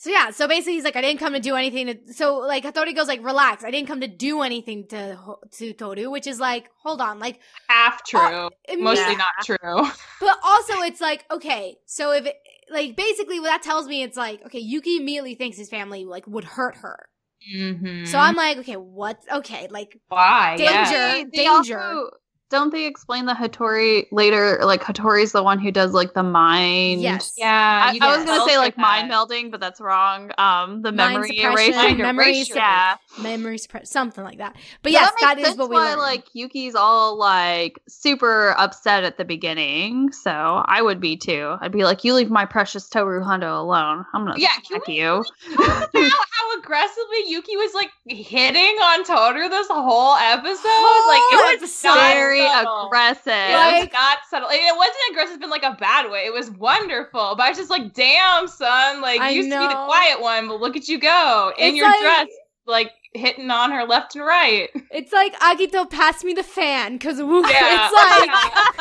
[0.00, 2.62] so yeah, so basically he's like, I didn't come to do anything to so like
[2.62, 5.18] Hattori goes like, relax, I didn't come to do anything to
[5.58, 8.20] to Toru, which is like, hold on, like Half true.
[8.20, 9.18] Uh, Mostly yeah.
[9.18, 9.90] not true.
[10.20, 12.28] But also it's like, okay, so if
[12.70, 16.26] like basically what that tells me it's like, okay, Yuki immediately thinks his family like
[16.26, 17.08] would hurt her.
[17.54, 18.04] Mm-hmm.
[18.06, 20.56] So I'm like, okay, what okay, like why?
[20.56, 20.72] Danger.
[20.72, 21.12] Yeah.
[21.12, 21.80] They- they danger.
[21.80, 22.10] also-
[22.50, 24.58] don't they explain the Hattori later?
[24.62, 27.02] Like Hattori's the one who does like the mind.
[27.02, 27.34] yes.
[27.36, 27.90] Yeah.
[27.92, 29.28] I, I was gonna say for like mind that.
[29.28, 30.30] melding, but that's wrong.
[30.38, 32.54] Um, the Mind memory suppression, erasing, memory erasure.
[32.56, 32.96] yeah.
[33.20, 34.56] Memory suppress something like that.
[34.82, 35.98] But So yes, that, that makes what sense we why learn.
[35.98, 40.10] like Yuki's all like super upset at the beginning.
[40.12, 41.56] So I would be too.
[41.60, 44.04] I'd be like, "You leave my precious Toru Honda alone.
[44.14, 49.04] I'm gonna Yeah, can we- you." Talk about how aggressively Yuki was like hitting on
[49.04, 50.46] Toru this whole episode.
[51.08, 52.37] like it was episode.
[52.38, 52.86] Very subtle.
[52.86, 53.26] aggressive.
[53.26, 54.48] It Like- not subtle.
[54.50, 56.20] It wasn't aggressive in like a bad way.
[56.26, 57.34] It was wonderful.
[57.36, 59.00] But I was just like, damn, son.
[59.00, 61.68] Like I you used to be the quiet one, but look at you go in
[61.68, 62.26] It's your like- dress,
[62.66, 64.68] like hitting on her left and right.
[64.90, 67.88] It's like Akito pass me the fan because Yeah.
[67.90, 68.28] it's like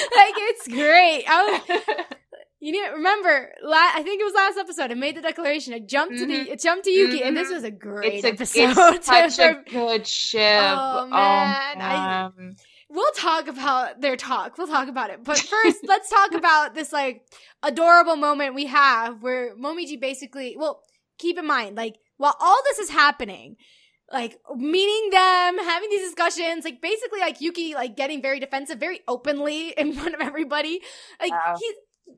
[0.16, 1.24] like it's great.
[1.28, 1.80] I was
[2.60, 4.90] you need remember la- I think it was last episode.
[4.90, 5.72] I made the declaration.
[5.74, 6.52] I jumped to the mm-hmm.
[6.52, 7.54] it jumped to Yuki, and this Mhm.
[7.54, 8.94] was a great it's a, episode.
[8.94, 10.62] it's such a good ship.
[10.62, 12.56] Oh, um, man, I- man.
[12.88, 14.58] we'll talk about their talk.
[14.58, 15.24] We'll talk about it.
[15.24, 17.22] But first, let's talk about this like
[17.62, 20.82] adorable moment we have where Momiji basically, well,
[21.18, 23.56] keep in mind, like while all this is happening,
[24.12, 29.00] like meeting them, having these discussions, like basically like Yuki like getting very defensive, very
[29.08, 30.80] openly in front of everybody.
[31.20, 31.56] Like Wow.
[31.58, 31.74] he's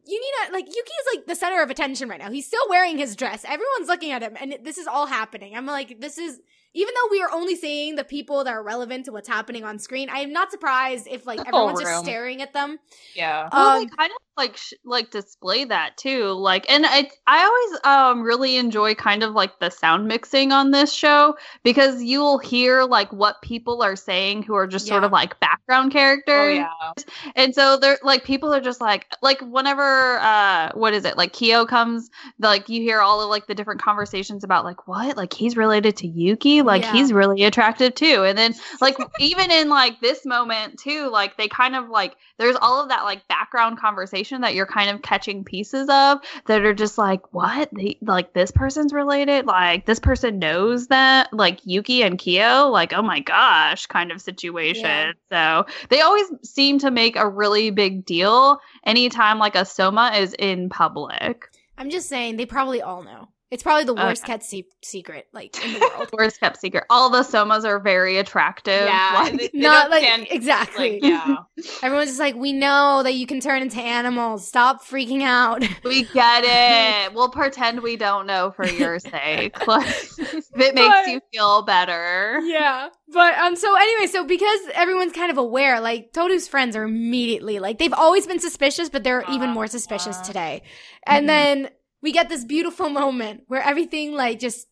[0.06, 2.30] you need to like Yuki is like the center of attention right now.
[2.30, 3.44] He's still wearing his dress.
[3.44, 5.56] Everyone's looking at him and this is all happening.
[5.56, 6.40] I'm like this is
[6.74, 9.78] even though we are only seeing the people that are relevant to what's happening on
[9.78, 12.78] screen, I am not surprised if like The whole everyone's just staring at them.
[13.14, 13.48] Yeah.
[13.52, 16.28] Well, Um, they kind of like sh- like display that too.
[16.32, 20.70] Like, and I I always um really enjoy kind of like the sound mixing on
[20.70, 25.12] this show because you'll hear like what people are saying who are just sort of
[25.12, 26.34] like background characters.
[26.34, 26.92] Oh yeah.
[27.36, 31.32] And so they're like people are just like like whenever uh what is it like
[31.32, 35.32] Kyo comes like you hear all of like the different conversations about like what like
[35.34, 36.92] he's related to Yuki Yuki, like Yeah.
[36.92, 38.24] he's really attractive too.
[38.24, 42.56] And then like even in like this moment too, like they kind of like there's
[42.56, 46.74] all of that like background conversation that you're kind of catching pieces of that are
[46.74, 52.02] just like what they, like this person's related, like this person knows that like Yuki
[52.02, 55.14] and Kyo, like oh my gosh, kind of situation.
[55.30, 55.64] Yeah.
[55.64, 60.34] So they always seem to make a really big deal anytime like a Sohma is
[60.38, 61.48] in public.
[61.78, 63.28] I'm just saying they probably all know.
[63.52, 64.32] It's probably the worst Okay.
[64.32, 66.08] kept se- secret like in the world.
[66.18, 66.84] Worst kept secret.
[66.88, 68.86] All the Sohmas are very attractive.
[68.86, 71.00] Yeah, like- they- they Not like stand- exactly.
[71.00, 71.36] Like, yeah.
[71.82, 74.48] Everyone's just like, we know that you can turn into animals.
[74.48, 75.62] Stop freaking out.
[75.84, 77.12] We get it.
[77.14, 79.54] We'll pretend we don't know for your sake.
[79.60, 82.40] If it makes But- you feel better.
[82.44, 82.88] yeah.
[83.08, 87.58] But um so anyway, so because everyone's kind of aware, like Toru's friends are immediately
[87.58, 90.62] like they've always been suspicious, but they're even more suspicious Uh, today.
[91.06, 91.26] And Mhm.
[91.26, 91.68] then
[92.02, 94.66] we get this beautiful moment where everything like just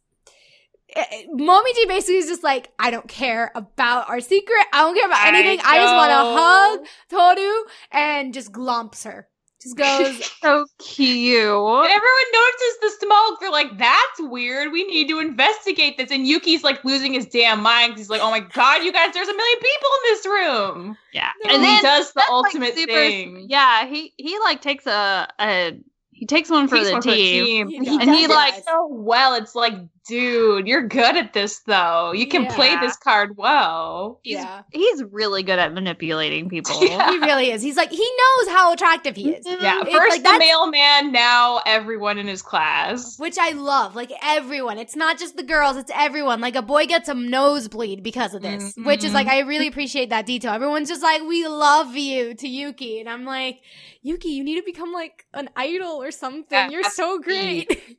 [0.94, 4.66] eh, eh, Momiji basically is just like, I don't care about our secret.
[4.72, 5.60] I don't care about anything.
[5.64, 9.28] I, just want to hug Toru and just glumps her.
[9.62, 11.44] Just goes, So cute.
[11.44, 13.40] And everyone notices the smoke.
[13.40, 14.72] They're like, "That's weird.
[14.72, 17.98] We need to investigate this." And Yuki's like losing his damn mind.
[17.98, 19.12] He's like, "Oh my god, you guys!
[19.12, 21.28] There's a million people in this room." Yeah.
[21.44, 21.50] No.
[21.50, 23.46] And, And he then does the that's, like, ultimate super- thing.
[23.50, 25.78] Yeah, he he like takes a, a
[26.20, 27.68] he takes one for Takes the one team.
[27.70, 27.96] He He does.
[27.98, 29.34] And he, does like- so well.
[29.36, 29.72] It's like,
[30.10, 32.12] dude, you're good at this though.
[32.12, 34.20] You can play this card well.
[34.22, 34.62] He's, yeah.
[34.72, 36.84] he's really good at manipulating people.
[36.84, 37.10] Yeah.
[37.10, 37.62] He really is.
[37.62, 37.98] He's like, he
[38.36, 39.46] knows how attractive he is.
[39.46, 43.18] Yeah, It's first like the mailman, now everyone in his class.
[43.18, 43.94] Which I love.
[43.94, 44.78] Like everyone.
[44.78, 46.40] It's not just the girls, it's everyone.
[46.40, 48.74] Like a boy gets a nosebleed because of this.
[48.74, 48.84] Mhm.
[48.86, 50.52] Which is like, I really appreciate that detail.
[50.52, 53.00] Everyone's just like, we love you to Yuki.
[53.00, 53.60] And I'm like,
[54.02, 56.46] Yuki, you need to become like an idol or something.
[56.50, 57.96] Yeah, You're so great.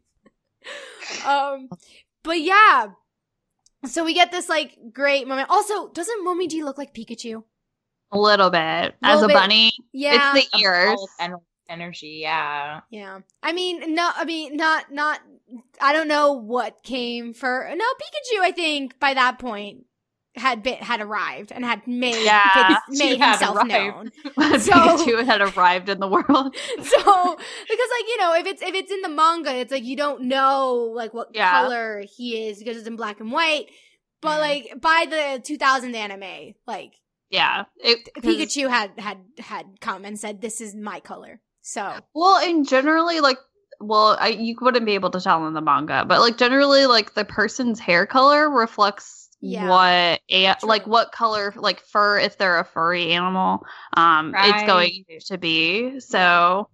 [1.26, 1.69] um,
[2.23, 2.88] but yeah.
[3.86, 5.49] So we get this like great moment.
[5.49, 7.43] Also, doesn't Momiji look like Pikachu?
[8.12, 8.60] A little bit.
[9.01, 9.34] As Little a bit.
[9.34, 9.71] bunny.
[9.93, 10.34] Yeah.
[10.36, 10.99] It's the ears.
[11.19, 12.81] All energy, yeah.
[12.89, 13.19] Yeah.
[13.41, 15.21] I mean, no, I mean, not, not,
[15.81, 19.86] I don't know what came for, no, Pikachu, I think by that point
[20.35, 23.69] had been, had arrived and had made, Yeah, his- made himself arrived.
[23.69, 24.11] known.
[24.59, 26.55] So- Pikachu had arrived in the world.
[26.83, 29.95] So, because like, you know, if it's, if it's in the manga, it's like you
[29.97, 31.51] don't know like what Yeah.
[31.51, 33.65] color he is because it's in black and white.
[34.21, 34.41] But Mhm.
[34.41, 36.93] like by the 2000 anime, like
[37.29, 37.65] Yeah.
[37.77, 41.41] It, Pikachu had, had, had come and said, this is my color.
[41.61, 43.37] So, Well, and generally, like,
[43.79, 47.13] well, I, you wouldn't be able to tell in the manga, but like generally, like
[47.15, 49.67] the person's hair color reflects Yeah.
[49.67, 55.06] what a like what color like fur if they're a furry animal, um, it's going
[55.25, 55.99] to be.
[55.99, 56.69] So,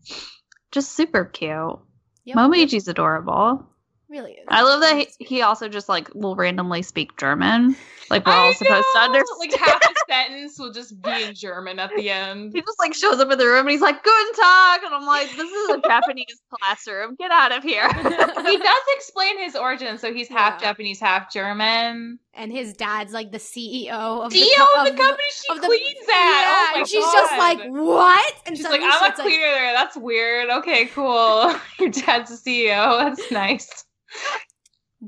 [0.71, 1.79] just super cute.
[2.25, 3.65] yep, Momiji's adorable.
[4.09, 4.45] really is.
[4.49, 7.77] I love that he, he also just like will randomly speak German,
[8.09, 9.39] like we're all I supposed to understand.
[9.39, 12.51] Like half a sentence will just be in German at the end.
[12.53, 15.05] He just like shows up in the room and he's like, "Guten Tag," and I'm
[15.05, 17.15] like, "This is a Japanese classroom.
[17.19, 20.69] Get out of here." he does explain his origin, so he's half Yeah.
[20.69, 22.19] Japanese, half German.
[22.33, 25.61] and his dad's like the CEO of CEO the, co- of the company she of
[25.61, 26.07] the- cleans at.
[26.09, 27.13] Yeah, oh my and she's God.
[27.13, 28.33] just like, what?
[28.45, 29.73] And She's like, I'm a it's like- cleaner there.
[29.73, 30.49] That's weird.
[30.49, 31.53] Okay, cool.
[31.79, 32.97] Your dad's a CEO.
[33.03, 33.83] That's nice.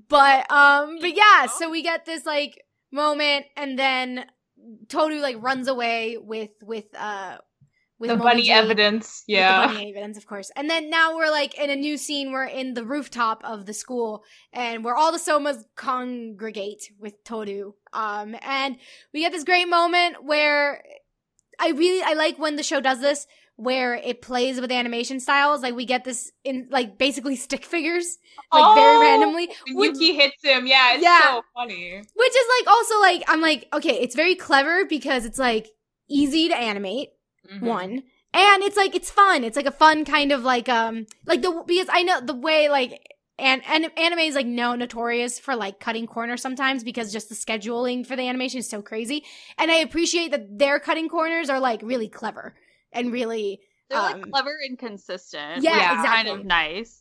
[0.07, 4.25] but um, but yeah, so we get this like moment, and then
[4.87, 7.37] Toru like runs away with with uh
[7.99, 8.51] with the bunny Momiji.
[8.51, 9.23] evidence.
[9.27, 9.67] with the Yeah.
[9.67, 10.51] bunny evidence, of course.
[10.55, 12.31] And then now we're like in a new scene.
[12.31, 14.23] We're in the rooftop of the school,
[14.53, 17.73] and where all the Sohmas congregate with Toru.
[17.93, 18.77] Um, and
[19.13, 20.81] we get this great moment where
[21.59, 23.27] I really I like when the show does this,
[23.59, 25.61] where it plays with animation styles.
[25.61, 28.17] Like we get this in like basically stick figures,
[28.53, 29.49] like very Oh, randomly.
[29.67, 30.65] when Which, Yuki hits him.
[30.65, 31.19] Yeah, it's Yeah.
[31.35, 31.97] so funny.
[32.15, 35.67] which is like also like I'm like okay, it's very clever because it's like
[36.09, 37.09] easy to animate
[37.49, 37.61] Mhm.
[37.61, 41.41] one and it's like it's fun it's like a fun kind of like um like
[41.41, 45.55] the because i know the way like and, and anime is like no notorious for
[45.55, 49.23] like cutting corners sometimes because just the scheduling for the animation is so crazy
[49.57, 52.53] and i appreciate that their cutting corners are like really clever
[52.91, 55.63] and really They're like Um, clever and consistent.
[55.63, 56.07] yeah, is exactly.
[56.09, 56.95] Kind of nice.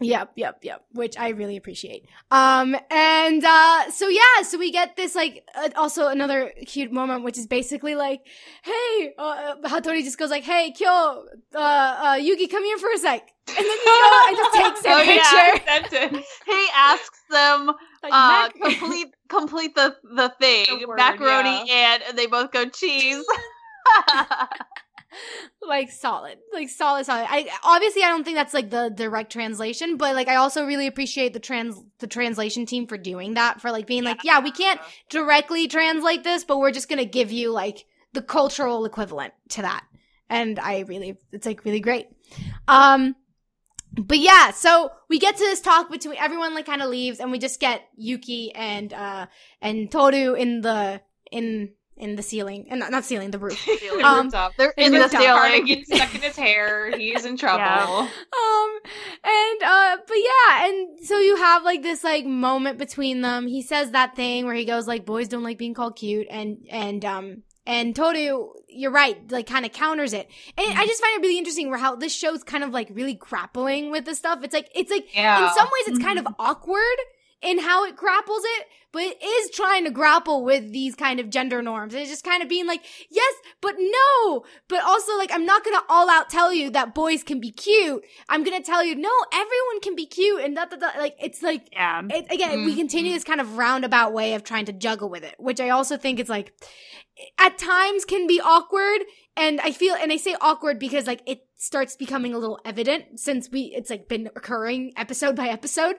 [0.00, 0.84] Yep, yep, yep.
[0.94, 2.06] Which I really appreciate.
[2.32, 7.22] Um, and uh, so yeah, so we get this like uh, also another cute moment,
[7.22, 8.20] which is basically like,
[8.64, 12.98] hey, uh, Hattori just goes like, hey, Kyo, uh, uh, Yuki, come here for a
[12.98, 15.52] sec, and then he goes and just takes their Oh, yeah.
[15.52, 15.90] picture.
[16.00, 16.26] Sentence.
[16.46, 17.66] He asks them
[18.02, 22.50] Like, uh, mac- complete complete the the thing The word, macaroni and, and they both
[22.50, 23.24] go cheese.
[25.62, 27.26] like solid, like solid, solid.
[27.28, 30.86] I obviously I don't think that's like the direct translation, but like I also really
[30.86, 34.50] appreciate the trans the translation team for doing that for like being like, yeah, we
[34.50, 39.62] can't directly translate this, but we're just gonna give you like the cultural equivalent to
[39.62, 39.84] that,
[40.28, 42.08] and I really it's like really great.
[42.68, 43.16] Um,
[43.94, 47.30] but yeah, so we get to this talk between everyone like kind of leaves, and
[47.30, 49.26] we just get Yuki and uh
[49.60, 54.04] and Toru in the in in the ceiling and not, not ceiling the roof Ceiling
[54.04, 54.52] Um, rooftop.
[54.56, 55.84] They're in the the ceiling.
[55.84, 56.96] stuck in his hair.
[56.96, 57.58] He's in trouble.
[57.64, 58.08] Yeah.
[58.08, 58.78] um
[59.24, 63.62] and uh but yeah and so you have like this like moment between them he
[63.62, 67.04] says that thing where he goes like boys don't like being called cute and and
[67.04, 70.28] um and Toru, you're right, like kind of counters it.
[70.58, 73.14] And I just find it really interesting where how this show's kind of like really
[73.14, 74.40] grappling with this stuff.
[74.42, 75.46] It's like it's like Yeah.
[75.46, 76.98] in some ways it's kind of awkward
[77.42, 81.30] in how it grapples it, but it is trying to grapple with these kind of
[81.30, 81.94] gender norms.
[81.94, 84.44] It's just kind of being like, yes, but no.
[84.68, 88.04] But also like, I'm not gonna all out tell you that boys can be cute.
[88.28, 90.98] I'm gonna tell you, no, everyone can be cute and that, that, that.
[90.98, 92.02] Like, it's like, Yeah.
[92.10, 92.76] it, again, we Mhm.
[92.76, 95.96] continue this kind of roundabout way of trying to juggle with it, which I also
[95.96, 96.52] think it's like,
[97.38, 99.02] at times can be awkward.
[99.36, 103.18] And I feel, and I say awkward because like it starts becoming a little evident
[103.20, 105.96] since we, it's like been occurring episode by episode.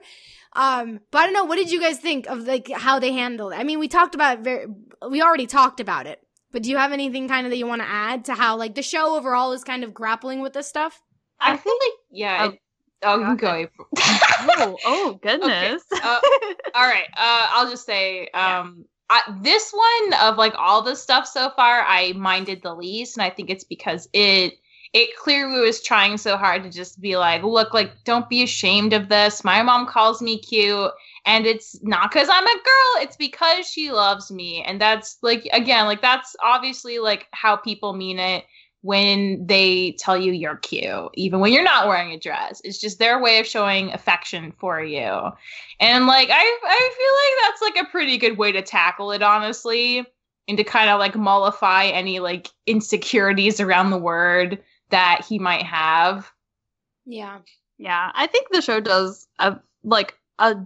[0.54, 1.44] Um, but I don't know.
[1.44, 3.56] What did you guys think of like how they handled it?
[3.56, 4.66] I mean, we talked about it very,
[5.08, 6.20] we already talked about it,
[6.52, 8.74] but do you have anything kind of that you want to add to how like
[8.74, 11.00] the show overall is kind of grappling with this stuff?
[11.40, 12.38] I feel like yeah.
[12.40, 12.58] Oh, it-
[13.06, 13.68] Oh, you can go go.
[13.98, 15.82] oh, oh goodness.
[15.92, 16.20] Uh,
[16.74, 17.04] all right.
[17.14, 21.84] Uh, I'll just say, um, I, this one of like all the stuff so far,
[21.86, 24.54] I minded the least, and I think it's because it
[24.94, 28.92] it clearly was trying so hard to just be like, look, like don't be ashamed
[28.92, 29.42] of this.
[29.42, 30.92] My mom calls me cute,
[31.26, 35.48] and it's not because I'm a girl; it's because she loves me, and that's like
[35.52, 38.44] again, like that's obviously like how people mean it
[38.82, 42.60] when they tell you you're cute, even when you're not wearing a dress.
[42.62, 45.10] It's just their way of showing affection for you.
[45.80, 49.22] And like I I feel like that's like a pretty good way to tackle it,
[49.22, 50.06] honestly.
[50.46, 55.64] And to kind of like mollify any like insecurities around the word that he might
[55.64, 56.30] have.
[57.06, 57.38] Yeah.
[57.78, 60.56] Yeah, I think the show does a like a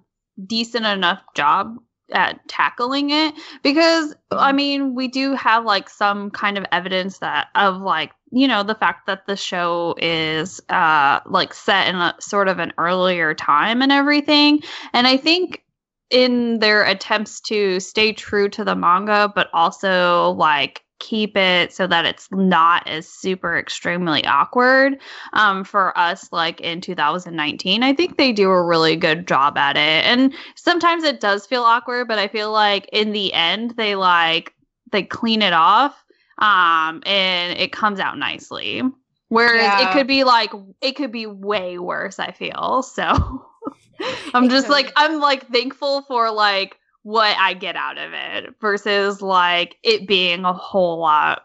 [0.44, 1.76] decent enough job
[2.10, 7.48] at tackling it because I mean, we do have like some kind of evidence that
[7.54, 12.14] of like, you know, the fact that the show is uh like set in a
[12.20, 14.62] sort of an earlier time and everything.
[14.92, 15.62] And I think
[16.10, 21.86] in their attempts to stay true to the manga but also like keep it so
[21.86, 24.98] that it's not as super extremely awkward
[25.32, 29.76] um, for us like in 2019 i think they do a really good job at
[29.76, 30.04] it.
[30.04, 34.54] And sometimes it does feel awkward but i feel like in the end they like
[34.90, 36.04] they clean it off
[36.38, 38.82] um, and it comes out nicely.
[39.28, 39.90] Whereas Yeah.
[39.90, 42.82] it could be like it could be way worse i feel.
[42.82, 43.44] So
[44.34, 49.22] i'm just like i'm like thankful for like what i get out of it versus
[49.22, 51.42] like it being a whole lot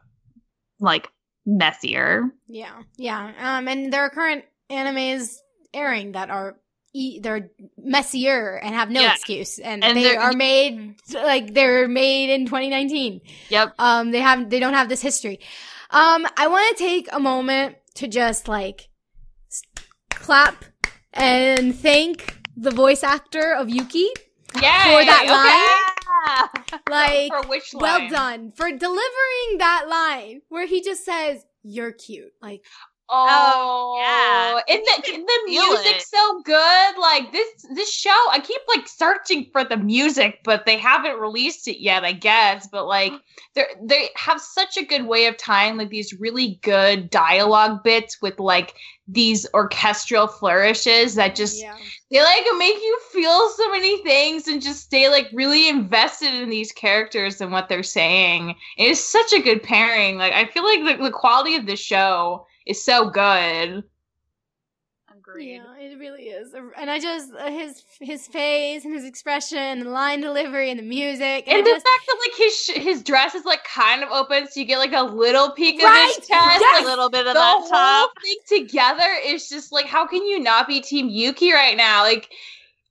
[0.79, 1.09] like
[1.45, 3.31] messier Yeah, yeah.
[3.37, 5.35] Um, and there are current animes
[5.73, 6.55] airing that are
[6.93, 9.11] e- they're messier and have no Yeah.
[9.13, 13.21] excuse, and, And they they're- made like they're made in 2019.
[13.49, 15.39] yep Um, they have they don't have this history.
[15.89, 18.87] Um, I want to take a moment to just like
[20.09, 20.63] clap
[21.13, 24.07] and thank the voice actor of Yuki.
[24.55, 24.61] Yay!
[24.61, 26.79] For that okay.
[26.89, 32.33] Like, For which well done for delivering that line where he just says, "You're cute."
[32.41, 32.63] Like,
[33.09, 34.73] Oh, yeah.
[34.73, 36.07] And the, can the music's it.
[36.07, 36.97] so good.
[36.97, 41.67] Like this this show, I keep like searching for the music, but they haven't released
[41.67, 42.67] it yet, I guess.
[42.71, 43.13] But like
[43.55, 48.21] they they have such a good way of tying like these really good dialogue bits
[48.21, 48.73] with like
[49.07, 51.75] these orchestral flourishes that just yeah.
[52.09, 56.49] they like make you feel so many things and just stay like really invested in
[56.49, 58.55] these characters and what they're saying.
[58.77, 60.17] It is such a good pairing.
[60.17, 63.83] Like I feel like the, the quality of the show is so good.
[65.29, 66.53] Agreed Yeah, it really is.
[66.53, 70.79] And I just uh, his his face and his expression and the line delivery and
[70.79, 73.63] the music and, And the just, fact that like his sh- his dress is like
[73.63, 76.29] kind of open, so you get like a little peek of his chest.
[76.29, 80.05] yes, a little bit of the that whole top thing together is just like, how
[80.05, 82.03] can you not be Team Yuki right now?
[82.03, 82.29] Like,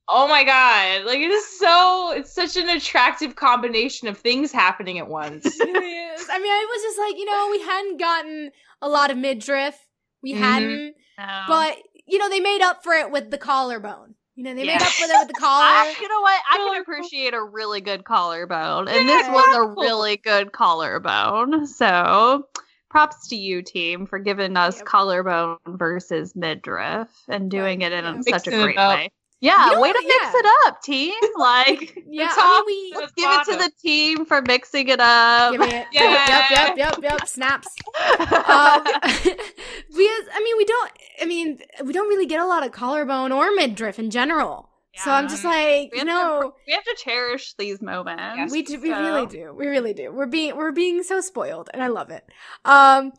[0.09, 2.11] oh my god, like it is so.
[2.15, 5.45] It's such an attractive combination of things happening at once.
[5.59, 6.27] it really is.
[6.31, 9.75] I mean, I was just like, you know, we hadn't gotten a lot of midriff.
[10.21, 10.37] We Mhm.
[10.37, 11.43] hadn't, No.
[11.47, 14.15] but you know, they made up for it with the collarbone.
[14.35, 14.79] You know, they Yeah.
[14.79, 15.63] made up for it with the collar.
[15.67, 16.41] I, you know what?
[16.51, 21.67] I can appreciate a really good collarbone, and this was a really good collarbone.
[21.67, 22.47] So
[22.89, 24.85] props to you, team, for giving us Yep.
[24.85, 28.21] collarbone versus midriff and doing it in yeah.
[28.21, 29.09] such a Mixing it great way.
[29.43, 29.99] Yeah, You know way what?
[30.01, 31.13] to mix it up, team.
[31.37, 34.99] Like, Yeah, top- I mean, we let's give it to the team for mixing it
[35.01, 35.51] up.
[35.51, 35.85] give it.
[35.91, 36.47] Yeah.
[36.49, 37.27] Yep, yep, yep, yep.
[37.27, 37.67] Snaps.
[38.09, 40.91] um, because I mean, we don't.
[41.21, 44.69] I mean, we don't really get a lot of collarbone or midriff in general.
[44.95, 48.21] So I'm just like, We have no, to, we have to cherish these moments.
[48.37, 48.51] Yes.
[48.51, 50.11] we do, we really do, we really do.
[50.11, 52.23] We're being we're being so spoiled, and I love it.
[52.63, 53.11] Um,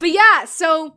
[0.00, 0.96] but yeah, so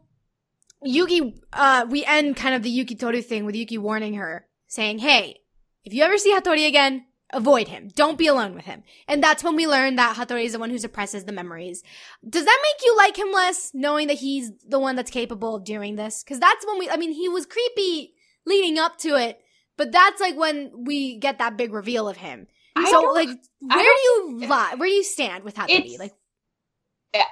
[0.83, 4.99] Yuki, uh, we end kind of the Yuki Toru thing with Yuki warning her, saying,
[4.99, 5.41] "Hey,
[5.83, 7.05] if you ever see Hattori again."
[7.35, 7.89] Avoid him.
[7.95, 8.83] Don't be alone with him.
[9.07, 11.81] And that's when we learn that Hattori is the one who suppresses the memories.
[12.29, 15.63] Does that make you like him less, knowing that he's the one that's capable of
[15.63, 16.23] doing this?
[16.23, 18.13] Because that's when we, I mean, he was creepy
[18.45, 19.39] leading up to it,
[19.77, 22.45] but that's like when we get that big reveal of him.
[22.75, 23.29] I so, like,
[23.61, 24.75] where do you lie?
[24.75, 25.97] Where do you stand with Hattori?
[25.97, 26.13] Like,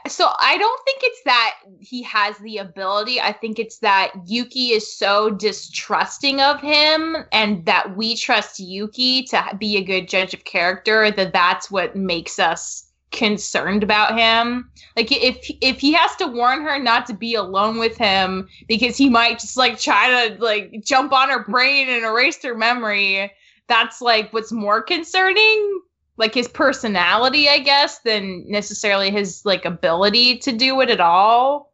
[0.08, 3.20] so I don't think it's that he has the ability.
[3.20, 9.24] I think it's that Yuki is so distrusting of him and that we trust Yuki
[9.24, 14.70] to be a good judge of character that that's what makes us concerned about him.
[14.96, 18.98] Like if if he has to warn her not to be alone with him because
[18.98, 23.32] he might just like try to like jump on her brain and erase her memory,
[23.68, 25.82] that's like what's more concerning
[26.22, 31.74] like his personality, I guess, than necessarily his like ability to do it at all.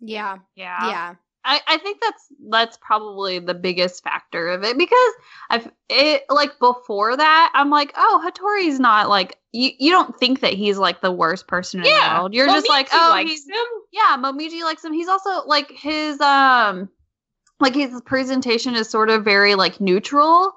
[0.00, 0.88] yeah, yeah.
[0.88, 1.14] yeah,
[1.44, 5.12] I, I think that's that's probably the biggest factor of it because
[5.50, 10.40] I've it like before that I'm like oh Hattori's not like you you don't think
[10.40, 13.46] that he's like the worst person in the world you're just like oh likes he's
[13.46, 13.54] him.
[13.92, 16.88] yeah Momiji likes him he's also like his um
[17.60, 20.54] like his presentation is sort of very like neutral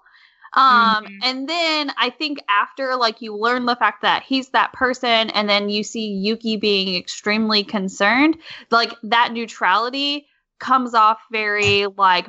[0.55, 1.19] um Mhm.
[1.23, 5.49] and then i think after like you learn the fact that he's that person and
[5.49, 8.37] then you see yuki being extremely concerned
[8.71, 10.27] like that neutrality
[10.59, 12.27] comes off very like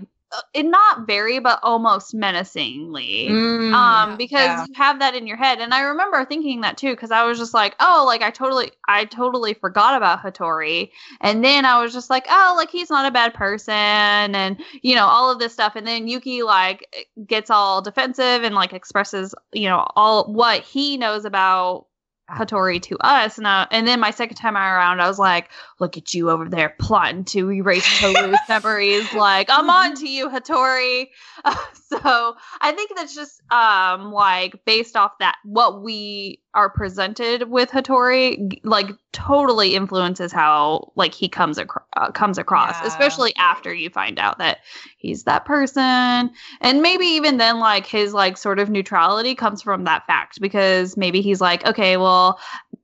[0.55, 3.29] it not very but almost menacingly.
[3.29, 4.65] Mm, um because yeah.
[4.67, 5.61] you have that in your head.
[5.61, 8.73] And i remember thinking that too because i was just like oh like i totally
[8.89, 10.91] i totally forgot about hattori.
[11.21, 14.95] And then i was just like oh like he's not a bad person and you
[14.95, 15.77] know all of this stuff.
[15.77, 20.97] And then yuki like gets all defensive and like expresses you know all what he
[20.97, 21.87] knows about
[22.31, 25.49] Hattori to us, and uh, and then my second time around, I was like,
[25.79, 30.29] "Look at you over there plotting to erase Toru's memories." Like, I'm on to you,
[30.29, 31.09] Hattori.
[31.89, 37.71] so I think that's just um like based off that what we are presented with
[37.71, 42.89] Hattori, like totally influences how like he comes across uh, comes across, Yeah.
[42.89, 44.59] especially after you find out that
[44.97, 49.85] he's that person, and maybe even then like his like sort of neutrality comes from
[49.85, 52.16] that fact because maybe he's like, okay, well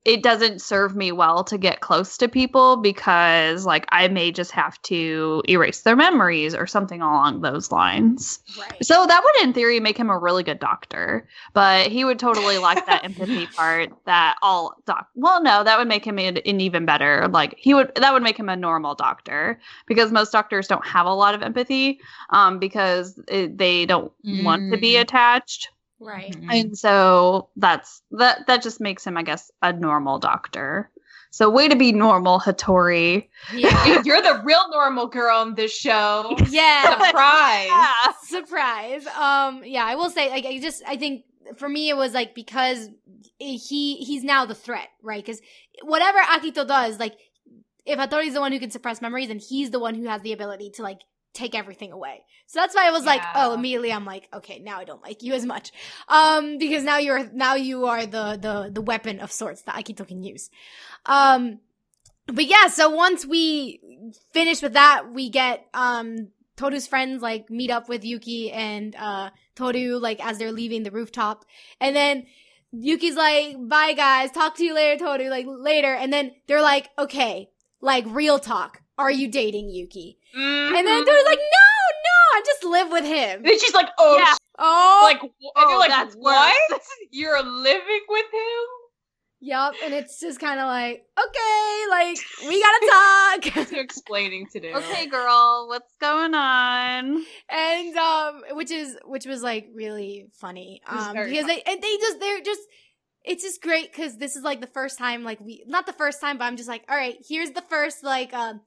[0.05, 4.51] it doesn't serve me well to get close to people because like I may just
[4.51, 8.41] have to erase their memories or something along those lines.
[8.59, 8.85] right.
[8.85, 12.59] So that would in theory make him a really good doctor, but he would totally
[12.59, 16.61] like that empathy part that all doc Well, no, that would make him an, an
[16.61, 20.66] even better like he would that would make him a normal doctor because most doctors
[20.66, 25.03] don't have a lot of empathy um because it, they don't want to be Mm.
[25.03, 25.70] attached.
[26.05, 26.36] Right.
[26.36, 26.48] Mhm.
[26.50, 30.90] And so that's that that just makes him I guess a normal doctor.
[31.30, 33.28] So way to be normal, Hattori.
[33.55, 34.03] Yeah.
[34.05, 36.36] You're the real normal girl on this show.
[36.50, 37.07] yeah.
[37.07, 37.68] Surprise.
[37.68, 38.12] Yeah.
[38.24, 39.07] Surprise.
[39.07, 39.62] Um.
[39.64, 39.86] Yeah.
[39.86, 41.24] I will say, like, I just, I think
[41.57, 42.90] for me, it was like because
[43.38, 45.24] he he's now the threat, right?
[45.24, 45.40] Because
[45.82, 47.14] whatever Akito does, like,
[47.86, 50.34] if Hattori's the one who can suppress memories, and he's the one who has the
[50.34, 51.00] ability to like
[51.33, 52.24] take everything away.
[52.47, 55.22] So that's why I was like, oh, immediately I'm like, okay, now I don't like
[55.22, 55.72] you as much,
[56.09, 60.07] um, because now you're now you are the the the weapon of sorts that Akito
[60.07, 60.51] can use.
[61.07, 61.61] Um,
[62.26, 63.80] but yeah, so once we
[64.33, 69.30] finish with that, we get um Toru's friends like meet up with Yuki and uh
[69.55, 71.45] Toru like as they're leaving the rooftop.
[71.80, 72.26] And then
[72.72, 75.95] Yuki's like, bye guys, talk to you later, Toru, like later.
[75.95, 78.83] And then they're like, okay, like real talk.
[78.99, 80.18] Are you dating Yuki?
[80.35, 81.68] And then they're like, no,
[82.05, 83.43] no, I just live with him.
[83.43, 84.33] then she's like, oh, Yeah.
[84.35, 86.55] sh- Oh, like, and Oh, you're like, that's what?
[86.70, 86.80] worse.
[87.11, 88.66] You're living with him?
[89.45, 93.68] Yep, And it's just kind of like, okay, like we gotta talk.
[93.68, 94.72] Too explaining to do.
[94.74, 97.24] Okay, girl, what's going on?
[97.49, 101.97] and um which is which was like really funny um very because they and they
[101.97, 102.61] just they're just
[103.24, 106.20] it's just great because this is like the first time like we not the first
[106.20, 108.61] time but i'm just like all right here's the first like um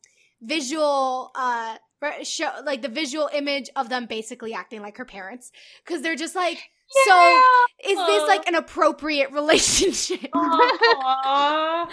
[0.45, 1.77] visual uh
[2.23, 5.51] show like the visual image of them basically acting like her parents
[5.83, 6.59] because they're just like
[7.05, 7.41] so
[7.83, 10.29] is this like an appropriate relationship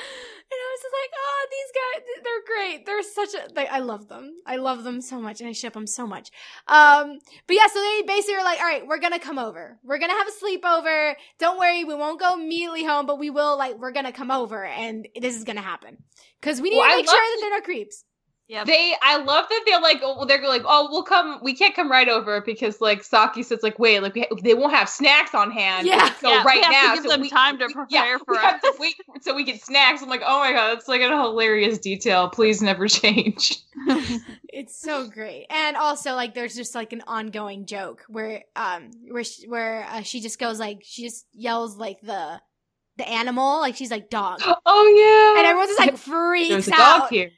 [0.52, 3.78] And I was just like, oh, these guys, they're great they're such a like I
[3.78, 4.34] love them.
[4.46, 6.30] I love them so much and I ship them so much.
[6.66, 9.78] Um but yeah, so they basically are like, all right, we're gonna come over.
[9.82, 11.14] We're gonna have a sleepover.
[11.38, 14.62] Don't worry, we won't go immediately home, but we will like we're gonna come over
[14.62, 15.96] and this is gonna happen.
[16.42, 18.04] Cause we need Well, to make sure that they're not creeps.
[18.48, 18.66] Yep.
[18.66, 21.90] They, I love that they're like, oh, they're like, oh, we'll come, we can't come
[21.90, 25.50] right over because like Saki says, like, wait, like we, they won't have snacks on
[25.50, 25.86] hand.
[25.86, 26.12] Yeah.
[26.14, 28.18] so Yeah, we right have to now, give so them we, time to we- yeah,
[28.26, 30.02] for we have to wait so we get snacks.
[30.02, 32.28] I'm like, oh my god, that's like a hilarious detail.
[32.28, 33.58] Please never change.
[34.54, 35.46] It's so great.
[35.48, 40.02] And also like there's just like an ongoing joke where um where she, where uh,
[40.02, 42.38] she just goes like she just yells like the
[42.98, 44.40] the animal like she's like dog.
[44.66, 45.40] Oh yeah.
[45.40, 47.00] And everyone's just like freaks There's a out.
[47.00, 47.30] dog here.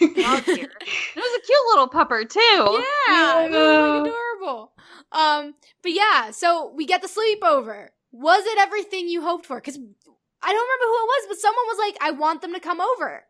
[0.00, 0.70] Dog here.
[0.80, 2.40] It was a cute little pupper too.
[2.40, 3.88] Yeah, it was Yeah.
[3.88, 4.72] like adorable.
[5.12, 7.88] Um, but yeah, so we get the sleepover.
[8.12, 9.56] Was it everything you hoped for?
[9.56, 12.60] Because I don't remember who it was, but someone was like, "I want them to
[12.60, 13.24] come over."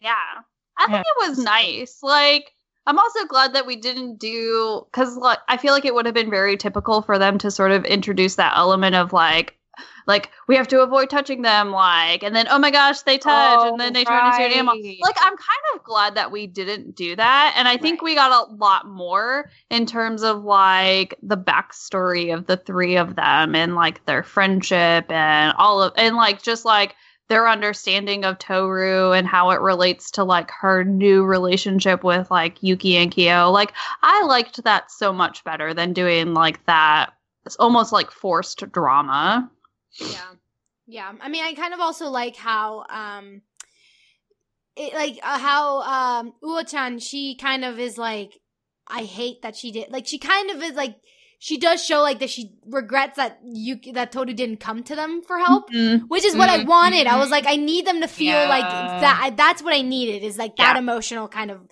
[0.00, 0.14] Yeah.
[0.78, 1.98] I think it was nice.
[2.02, 2.52] Like,
[2.86, 6.14] I'm also glad that we didn't do because, like, I feel like it would have
[6.14, 9.55] been very typical for them to sort of introduce that element of like,
[10.06, 13.58] like we have to avoid touching them, like, and then oh my gosh, they touch,
[13.60, 14.76] Oh, and then oh, they turn into an animal.
[15.00, 18.06] Like, I'm kind of glad that we didn't do that, and I think Right.
[18.06, 23.16] we got a lot more in terms of like the backstory of the three of
[23.16, 26.94] them and like their friendship and all of and like just like
[27.28, 32.62] their understanding of Toru and how it relates to like her new relationship with like
[32.62, 33.50] Yuki and Kyo.
[33.50, 37.12] Like I liked that so much better than doing like that
[37.46, 39.48] it's almost like forced drama.
[40.00, 40.32] Yeah,
[40.86, 41.12] yeah.
[41.20, 43.42] I mean, I kind of also like how um,
[44.76, 48.40] it like uh, how um Uo-chan she kind of is like,
[48.86, 49.90] I hate that she did.
[49.90, 50.96] Like she kind of is like.
[51.38, 55.20] She does show like that she regrets that you that Toru didn't come to them
[55.22, 55.70] for help.
[55.70, 56.06] Mm-hmm.
[56.06, 56.66] which is what I Mhm.
[56.66, 57.06] wanted.
[57.06, 58.64] I was like, I need them to feel like
[59.02, 59.20] that.
[59.22, 61.68] I, that's what I needed is like that emotional kind of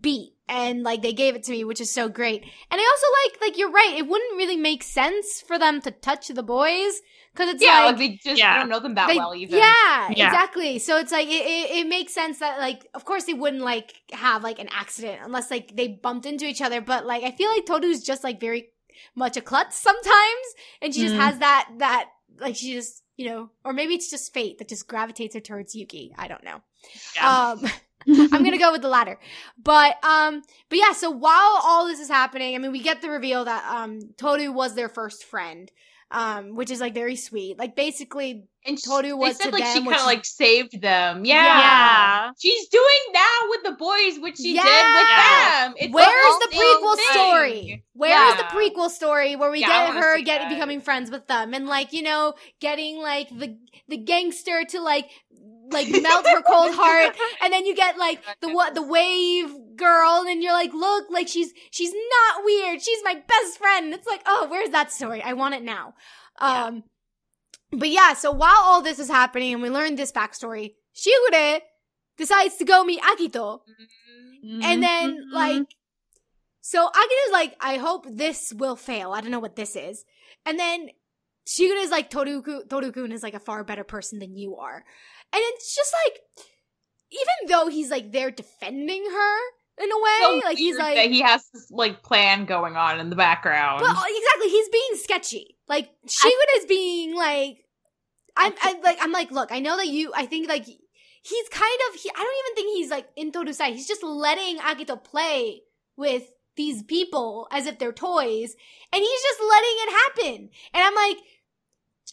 [0.00, 2.42] beat, and like they gave it to me, which is so great.
[2.70, 5.90] And I also like, like you're right, it wouldn't really make sense for them to
[5.90, 7.00] touch the boys
[7.32, 7.86] because it's yeah, like.
[7.86, 8.58] like they just Yeah.
[8.58, 9.58] don't know them that they- well even.
[9.58, 10.26] yeah, Yeah.
[10.26, 10.78] exactly.
[10.78, 13.92] So it's like it, it, it makes sense that like of course they wouldn't like
[14.12, 16.80] have like an accident unless like they bumped into each other.
[16.80, 18.68] But like I feel like Toru's just like very
[19.16, 20.46] much a klutz sometimes,
[20.80, 21.18] and she just Mm.
[21.18, 24.88] has that that like she just you know, or maybe it's just fate that just
[24.88, 26.12] gravitates her towards Yuki.
[26.18, 26.60] I don't know.
[27.14, 27.52] Yeah.
[27.52, 27.64] Um,
[28.08, 29.18] I'm gonna go with the latter.
[29.62, 30.92] But um, but yeah.
[30.92, 34.52] So while all this is happening, I mean, we get the reveal that um, Toru
[34.52, 35.70] was their first friend,
[36.10, 37.58] um, which is like very sweet.
[37.58, 40.06] Like basically, And she- Toru was they said to like she them kind of she-
[40.06, 41.24] like saved them.
[41.24, 41.44] Yeah.
[41.58, 42.30] yeah.
[42.38, 45.74] She's doing now with the boys which she did with them.
[45.78, 47.06] It's Where's the prequel thing.
[47.12, 47.84] story?
[47.94, 50.48] Where's the prequel story where we Yeah, get her see get that.
[50.50, 53.56] becoming friends with them and like you know getting like the
[53.88, 55.08] the gangster to like
[55.70, 60.24] like melt her cold heart and then you get like the what the wave girl
[60.28, 64.22] and you're like look like she's she's not weird she's my best friend it's like
[64.26, 65.94] oh where's that story i want it now
[66.40, 66.64] Yeah.
[66.66, 66.84] um
[67.72, 71.60] but yeah so while all this is happening and we learn this backstory shigure
[72.16, 73.60] decides to go meet akito
[74.62, 75.32] and then Mhm.
[75.32, 75.66] like
[76.66, 79.12] so Akito's like, I hope this will fail.
[79.12, 80.02] I don't know what this is.
[80.46, 80.88] And then
[81.46, 84.82] Shigure is like, Toruku Torukun is like a far better person than you are.
[85.34, 86.20] And it's just like
[87.10, 89.36] even though he's like there defending her
[89.82, 93.00] in a way, So like he's like that he has this like plan going on
[93.00, 93.80] in the background.
[93.80, 94.48] Well, exactly.
[94.48, 95.56] He's being sketchy.
[95.68, 97.64] Like Shigure is being like,
[98.36, 100.12] I'm, I'm like, I'm like, look, I know that you.
[100.14, 102.00] I think like he's kind of.
[102.00, 103.74] He, I don't even think he's like in Toru's side.
[103.74, 105.62] He's just letting Akito play
[105.96, 106.22] with
[106.56, 108.54] these people as if they're toys,
[108.92, 110.50] and he's just letting it happen.
[110.72, 111.18] And I'm like.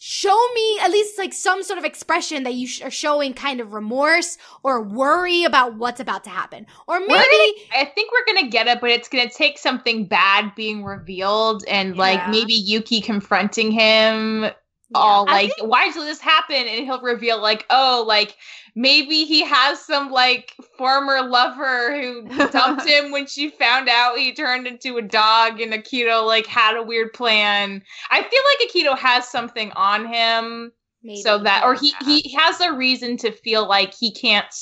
[0.00, 3.60] Show me at least like some sort of expression that you sh- are showing kind
[3.60, 6.66] of remorse or worry about what's about to happen.
[6.88, 7.12] Or maybe
[7.72, 11.96] I think we're gonna get it, but it's gonna take something bad being revealed and
[11.96, 14.50] like maybe Yuki confronting him
[14.94, 16.56] all I like why did this happen?
[16.56, 18.36] And he'll reveal like oh like
[18.74, 24.32] maybe he has some like former lover who dumped him when she found out he
[24.32, 28.98] turned into a dog and akito like had a weird plan i feel like akito
[28.98, 32.06] has something on him maybe so that or he yeah.
[32.06, 34.54] he has a reason to feel like he can't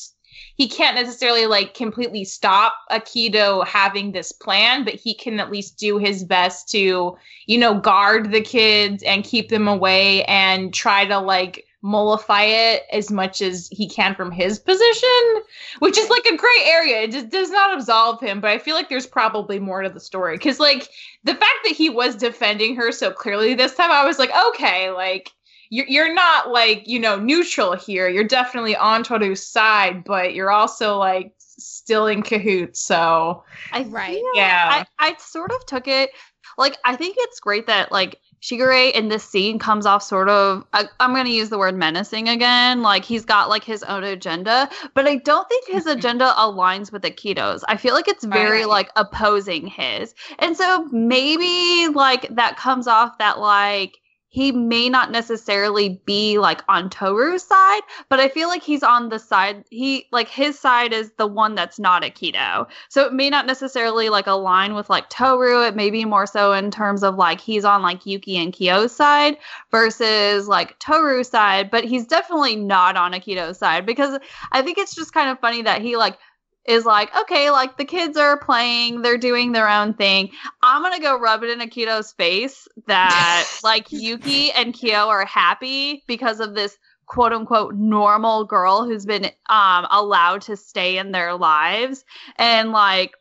[0.56, 5.78] he can't necessarily like completely stop Akito having this plan, but he can at least
[5.78, 11.06] do his best to, you know, guard the kids and keep them away and try
[11.06, 15.42] to like mollify it as much as he can from his position,
[15.78, 17.02] which is like a gray area.
[17.02, 20.00] It just does not absolve him, but I feel like there's probably more to the
[20.00, 20.88] story because like
[21.24, 24.90] the fact that he was defending her so clearly this time, I was like, okay,
[24.90, 25.30] like
[25.70, 28.08] you're you're not like you know neutral here.
[28.08, 32.82] You're definitely on Toru's side, but you're also like still in cahoots.
[32.82, 34.20] So I Right.
[34.34, 34.84] Yeah.
[34.98, 36.10] I, I sort of took it
[36.58, 40.64] like I think it's great that like Shigure in this scene comes off sort of
[40.72, 44.02] I, I'm going to use the word menacing again like he's got like his own
[44.02, 48.60] agenda but I don't think his agenda aligns with Akito's I feel like it's very
[48.60, 48.68] Right.
[48.68, 53.99] like opposing his and so maybe like that comes off that like
[54.30, 59.08] he may not necessarily be like on Toru's side, but I feel like he's on
[59.08, 62.68] the side he like his side is the one that's not Akito.
[62.88, 65.66] So it may not necessarily like align with like Toru.
[65.66, 68.94] It may be more so in terms of like he's on like Yuki and Kyo's
[68.94, 69.36] side
[69.72, 74.18] versus like Toru's side, but he's definitely not on Akito's side because
[74.52, 76.18] I think it's just kind of funny that he like
[76.66, 80.30] is like, okay, like the kids are playing, they're doing their own thing.
[80.62, 86.04] I'm gonna go rub it in Akito's face that like Yuki and Kyo are happy
[86.06, 91.34] because of this quote unquote normal girl who's been um allowed to stay in their
[91.34, 92.04] lives
[92.36, 93.14] and like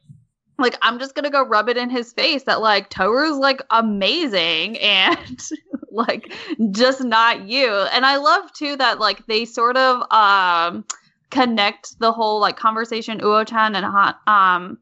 [0.59, 4.77] like I'm just gonna go rub it in his face that like Toru's like amazing
[4.79, 5.41] and
[5.91, 6.33] like
[6.71, 7.67] just not you.
[7.67, 10.85] And I love too that like they sort of um
[11.31, 14.77] connect the whole like conversation Uo-chan and Han, um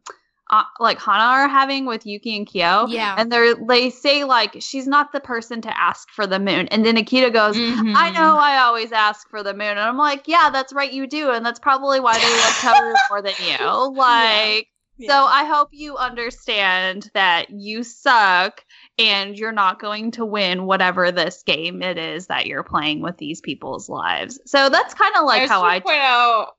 [0.50, 2.86] uh, like Hana are having with Yuki and Kyo.
[2.88, 3.16] Yeah.
[3.18, 6.68] And they're they say like she's not the person to ask for the moon.
[6.70, 9.68] And then Akito goes, I know I always ask for the moon.
[9.68, 11.32] And I'm like, yeah, that's right, you do.
[11.32, 13.58] And that's probably why they love Toru more than you.
[14.08, 14.68] Like,
[15.06, 18.64] so I hope you understand that you suck
[19.00, 23.18] and you're not going to win whatever this game it is that you're playing with
[23.18, 24.40] these people's lives.
[24.46, 26.56] So that's kind of like just how I point out.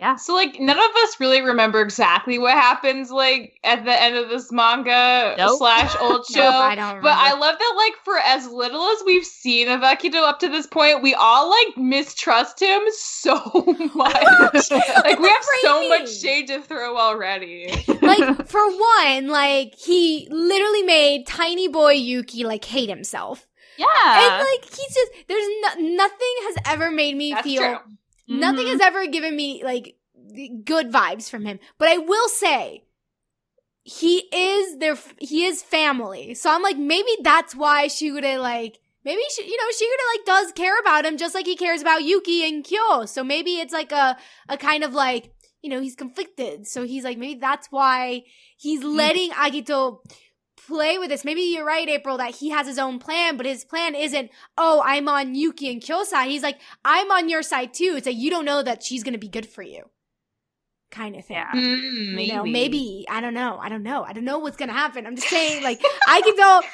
[0.00, 0.16] Yeah.
[0.16, 4.30] So like none of us really remember exactly what happens like at the end of
[4.30, 5.58] this manga Nope.
[5.58, 6.40] slash old show.
[6.40, 7.02] Nope, I don't remember.
[7.02, 10.48] But I love that, like, for as little as we've seen of Akito up to
[10.48, 13.34] this point, we all like mistrust him so
[13.94, 14.70] much.
[14.70, 17.70] like, we have so much shade to throw already.
[18.00, 23.46] like for one, like he literally made tiny boy Yuki like hate himself,
[23.76, 23.86] yeah.
[24.34, 27.78] and like he's just there's no, nothing has ever made me That's feel true.
[28.30, 28.70] Nothing Mhm.
[28.70, 29.96] has ever given me like
[30.64, 31.58] good vibes from him.
[31.78, 32.84] But I will say
[33.84, 38.78] he is their he is family, so I'm like maybe that's why she Shigure like.
[39.02, 42.04] Maybe she, you know Shigure like does care about him just like he cares about
[42.04, 43.06] Yuki and Kyo.
[43.06, 44.16] So maybe it's like a
[44.48, 46.66] a kind of like you know he's conflicted.
[46.68, 48.24] So he's like maybe that's why
[48.58, 50.00] he's letting Akito
[50.70, 51.24] play with this.
[51.24, 54.82] Maybe you're right, April, that he has his own plan, but his plan isn't, oh,
[54.84, 56.30] I'm on Yuki and Kyo side.
[56.30, 57.94] He's like, I'm on your side too.
[57.96, 59.82] It's like you don't know that she's gonna be good for you.
[60.90, 61.36] Kind of thing.
[61.36, 61.52] Yeah.
[61.54, 63.58] Mm, You know, maybe I don't know.
[63.60, 64.02] I don't know.
[64.02, 65.06] I don't know what's gonna happen.
[65.06, 66.62] I'm just saying, like I can tell.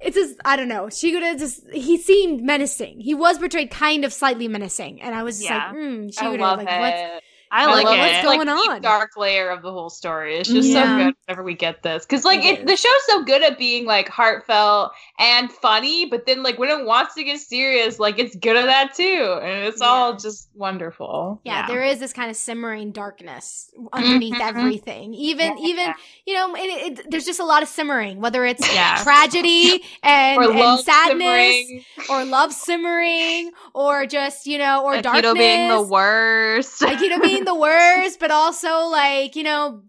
[0.00, 0.88] It's just I don't know.
[0.90, 3.00] She Shigure just he seemed menacing.
[3.00, 5.66] He was portrayed kind of slightly menacing, and I was just Yeah.
[5.72, 7.24] like, mm, I Shigure, love like what's it.
[7.50, 7.98] I I like love it.
[8.00, 8.82] what's going like, deep, on.
[8.82, 10.36] dark layer of the whole story.
[10.38, 10.98] It's just Yeah.
[10.98, 13.58] so good whenever we get this because like It it, the show's so good at
[13.58, 18.18] being like heartfelt and funny, but then like when it wants to get serious, like
[18.18, 21.40] it's good at that too, and it's all just wonderful.
[21.44, 21.66] yeah, Yeah.
[21.68, 24.40] there is this kind of simmering darkness underneath Mhm.
[24.48, 25.14] everything.
[25.14, 25.66] Even Yeah.
[25.66, 25.94] even
[26.26, 26.60] you know, it,
[26.98, 28.96] it, there's just a lot of simmering, whether it's Yeah.
[29.02, 31.84] tragedy and, or and sadness simmering.
[32.10, 36.80] or love simmering or just you know or Akito darkness being the worst.
[36.82, 39.82] Akito being the worst, but also like you know,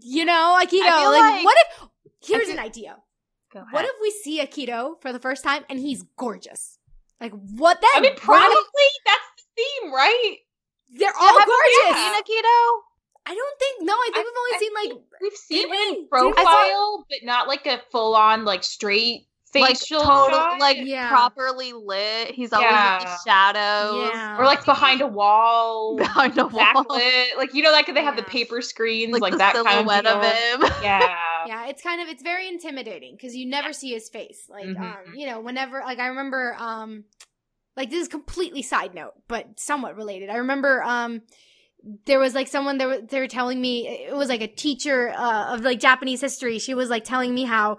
[0.00, 0.68] you know, Akito.
[0.70, 1.88] feel Like, like- what if?
[2.26, 2.96] Here's an idea.
[3.70, 6.78] What if we see Akito for the first time and he's gorgeous?
[7.20, 7.80] Like what?
[7.80, 10.36] That I mean, what probably if- that's the theme, right?
[10.98, 12.02] they're all Have you gorgeous.
[12.02, 12.80] seen Akito?
[13.28, 13.82] I don't think.
[13.82, 15.04] No, I think I- we've only I seen like.
[15.22, 16.06] We've seen it in Did we?
[16.08, 19.26] profile, but not like a full on like straight
[19.60, 20.60] Like facial total, shot.
[20.60, 21.08] like Yeah.
[21.08, 22.32] properly lit.
[22.32, 24.10] He's always in the shadows.
[24.12, 24.38] Yeah.
[24.38, 26.64] or like behind a wall, behind a wall.
[26.74, 27.36] backlit.
[27.36, 30.06] Like you know, like they have the paper screens, Like, like, the that kind silhouette
[30.06, 30.68] of, of, deal.
[30.68, 30.76] him.
[30.82, 31.16] Yeah.
[31.46, 34.46] Yeah, it's kind of it's very intimidating because you never see his face.
[34.48, 34.80] Like, Mhm.
[34.80, 37.04] um, you know, whenever like I remember, um,
[37.76, 40.28] like this is completely side note, but somewhat related.
[40.30, 41.22] I remember, um,
[42.06, 45.10] there was like someone they were they were telling me it was like a teacher
[45.16, 46.58] uh, of like Japanese history.
[46.58, 47.78] She was like telling me how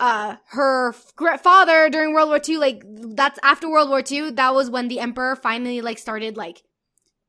[0.00, 2.82] uh her father during World War II, like
[3.14, 6.62] that's after World War II, that was when the emperor finally like started like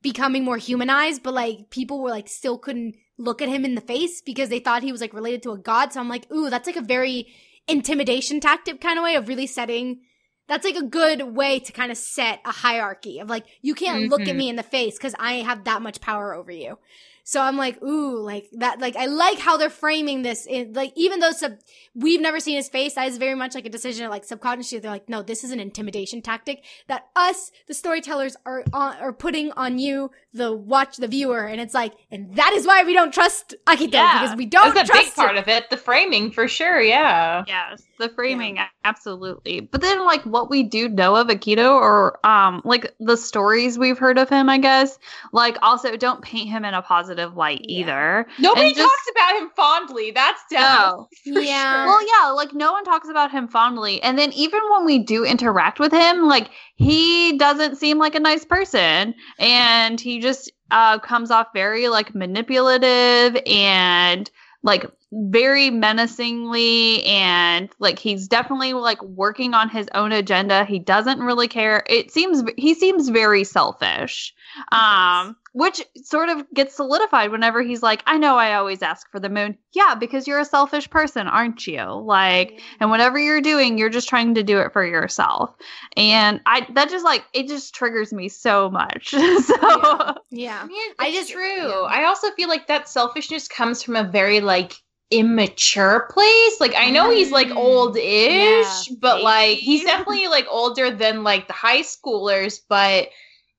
[0.01, 3.81] becoming more humanized, but like people were like still couldn't look at him in the
[3.81, 5.93] face because they thought he was like related to a god.
[5.93, 7.27] So I'm like, ooh, that's like a very
[7.67, 10.01] intimidation tactic kind of way of really setting
[10.47, 14.09] that's like a good way to kind of set a hierarchy of like you can't
[14.09, 14.37] look at Mhm.
[14.37, 16.77] me in the face because I have that much power over you.
[17.23, 20.45] So I'm like, ooh, like that, like I like how they're framing this.
[20.45, 21.53] In, like even though sub,
[21.93, 24.05] we've never seen his face, that is very much like a decision.
[24.05, 28.35] Of like subconsciously, they're like, no, this is an intimidation tactic that us, the storytellers,
[28.45, 32.53] are on, are putting on you, the watch, the viewer, and it's like, and that
[32.53, 35.31] is why we don't trust Akito Yeah, because we don't That's a trust big part
[35.31, 35.37] him.
[35.37, 35.69] of it.
[35.69, 36.81] The framing, for sure.
[36.81, 37.43] Yeah.
[37.47, 39.59] Yes, the framing absolutely.
[39.59, 43.97] But then like what we do know of Akito or um like the stories we've
[43.97, 44.97] heard of him, I guess,
[45.31, 47.79] like also don't paint him in a positive light Yeah.
[47.81, 48.27] either.
[48.39, 50.11] Nobody And just- talks about him fondly.
[50.11, 51.05] That's down.
[51.25, 51.39] No.
[51.41, 51.73] Yeah.
[51.73, 51.85] sure.
[51.87, 54.01] Well, yeah, like no one talks about him fondly.
[54.03, 58.19] And then even when we do interact with him, like he doesn't seem like a
[58.19, 64.29] nice person and he just uh comes off very like manipulative and
[64.63, 70.63] like very menacingly and like he's definitely like working on his own agenda.
[70.65, 71.83] He doesn't really care.
[71.87, 74.33] It seems he seems very selfish.
[74.71, 79.19] Um which sort of gets solidified whenever he's like, I know I always ask for
[79.19, 79.57] the moon.
[79.73, 81.83] Yeah, because you're a selfish person, aren't you?
[81.83, 85.53] Like, and whatever you're doing, you're just trying to do it for yourself.
[85.97, 89.09] And I, that just like, it just triggers me so much.
[89.09, 90.13] so, Yeah.
[90.31, 90.61] yeah.
[90.63, 91.41] I mean, I just- true.
[91.67, 91.81] yeah.
[91.89, 94.71] I also feel like that selfishness comes from a very like
[95.11, 96.59] immature place.
[96.59, 97.55] Like I know he's like Mm.
[97.55, 103.09] old-ish, Yeah, but like he's definitely like older than like the high schoolers, but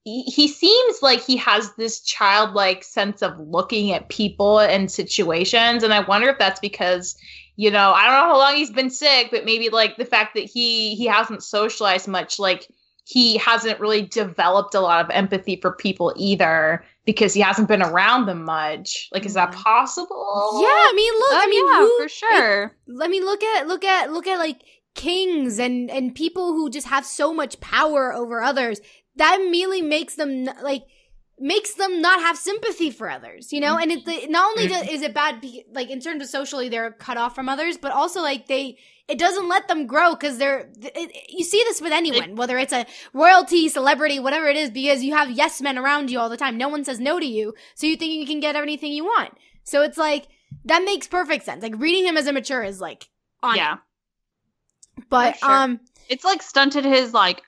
[0.05, 5.83] he, he seems like he has this childlike sense of looking at people and situations
[5.85, 7.17] and I wonder if that's because
[7.57, 10.35] you know, I don't know how long he's been sick, but maybe like the fact
[10.35, 12.67] that he he hasn't socialized much like
[13.05, 17.83] he hasn't really developed a lot of empathy for people either because he hasn't been
[17.83, 19.09] around them much.
[19.13, 19.63] Like, is that Mhm.
[19.63, 20.61] possible?
[20.63, 22.77] Yeah, I mean, look, Oh, I mean, yeah, who, for sure.
[23.03, 24.63] I mean, look at look at look at like
[24.95, 28.81] kings and and people who just have so much power over others.
[29.17, 30.85] That immediately makes them like
[31.41, 33.77] makes them not have sympathy for others, you know.
[33.77, 34.95] And it not only Mm-hmm.
[34.95, 38.21] is it bad, like in terms of socially they're cut off from others, but also
[38.21, 38.79] like they
[39.13, 42.73] it doesn't let them grow because they're it, you see this with anyone, whether it's
[42.73, 46.37] a royalty, celebrity, whatever it is, because you have yes men around you all the
[46.37, 46.57] time.
[46.57, 49.35] No one says no to you, so you think you can get anything you want.
[49.65, 50.29] So it's like
[50.65, 51.63] that makes perfect sense.
[51.63, 53.09] Like reading him as immature is like
[53.43, 53.75] on Yeah.
[53.75, 55.05] it.
[55.11, 55.51] But sure.
[55.51, 57.43] um It's like stunted his like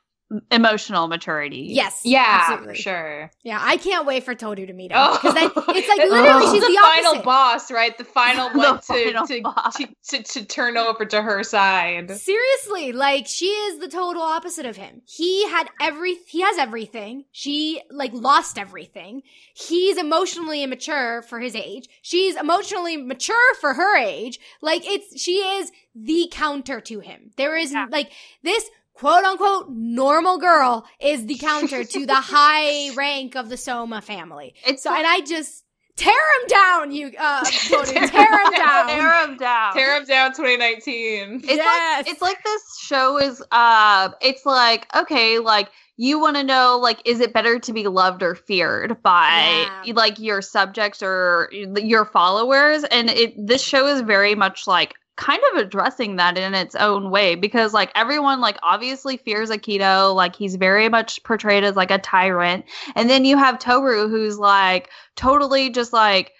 [0.51, 1.69] emotional maturity.
[1.71, 2.01] yes.
[2.05, 2.75] Yeah, absolutely.
[2.75, 3.31] for sure.
[3.45, 4.97] Yeah, I can't wait for Toru to meet him.
[5.01, 7.97] Oh, Because then it's like literally This she's is the, final boss, right?
[7.97, 12.11] The final The one to, final to, to, to to turn over to her side.
[12.11, 15.03] Seriously, like she is the total opposite of him.
[15.07, 17.25] He had every he has everything.
[17.31, 19.23] She like lost everything.
[19.55, 21.87] He's emotionally immature for his age.
[22.03, 24.41] She's emotionally mature for her age.
[24.63, 27.31] Like it's she is the counter to him.
[27.37, 27.87] There is Yeah.
[27.91, 28.11] like
[28.43, 34.03] this quote unquote normal girl is the counter to the high rank of the Sohma
[34.03, 34.55] family.
[34.67, 35.65] It's So and I just
[35.97, 38.89] tear him down, you uh Toru, tear him down.
[38.89, 39.73] tear him down.
[39.75, 41.41] Tear him down 2019.
[41.45, 42.05] It's Yes.
[42.07, 46.77] like it's like this show is uh it's like okay like you want to know
[46.83, 49.93] like is it better to be loved or feared by Yeah.
[49.95, 55.41] like your subjects or your followers and it this show is very much like kind
[55.53, 60.35] of addressing that in its own way because like everyone like obviously fears Akito like
[60.35, 62.65] he's very much portrayed as like a tyrant.
[62.97, 66.33] And then you have Toru who's like totally just like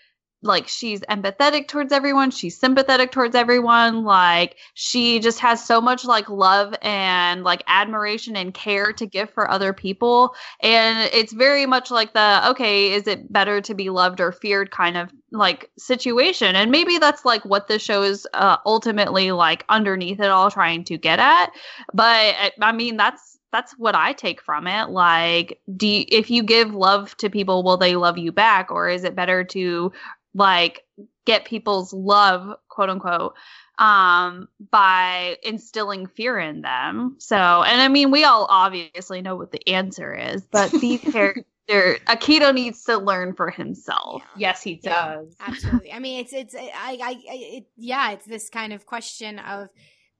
[0.45, 2.31] like she's empathetic towards everyone.
[2.31, 4.05] She's sympathetic towards everyone.
[4.05, 9.31] Like she just has so much like love and like admiration and care to give
[9.31, 10.35] for other people.
[10.61, 14.71] And it's very much like the okay is it better to be loved or feared
[14.71, 16.55] kind of like situation.
[16.55, 20.85] And maybe that's like what this show is uh, ultimately like underneath it all trying
[20.85, 21.51] to get at.
[21.93, 24.91] But i mean that's that's what I take from it.
[24.91, 28.89] Like, do you, if you give love to people, will they love you back, or
[28.89, 29.93] is it better to
[30.35, 30.83] like
[31.25, 33.35] get people's love, quote unquote,
[33.79, 37.17] um, by instilling fear in them?
[37.19, 41.45] So, and I mean, we all obviously know what the answer is, but these characters,
[41.69, 44.23] Akito needs to learn for himself.
[44.37, 45.17] Yes, he Yeah.
[45.17, 45.35] does.
[45.41, 45.93] Absolutely.
[45.93, 49.69] I mean, it's it's I I, I it, yeah, it's this kind of question of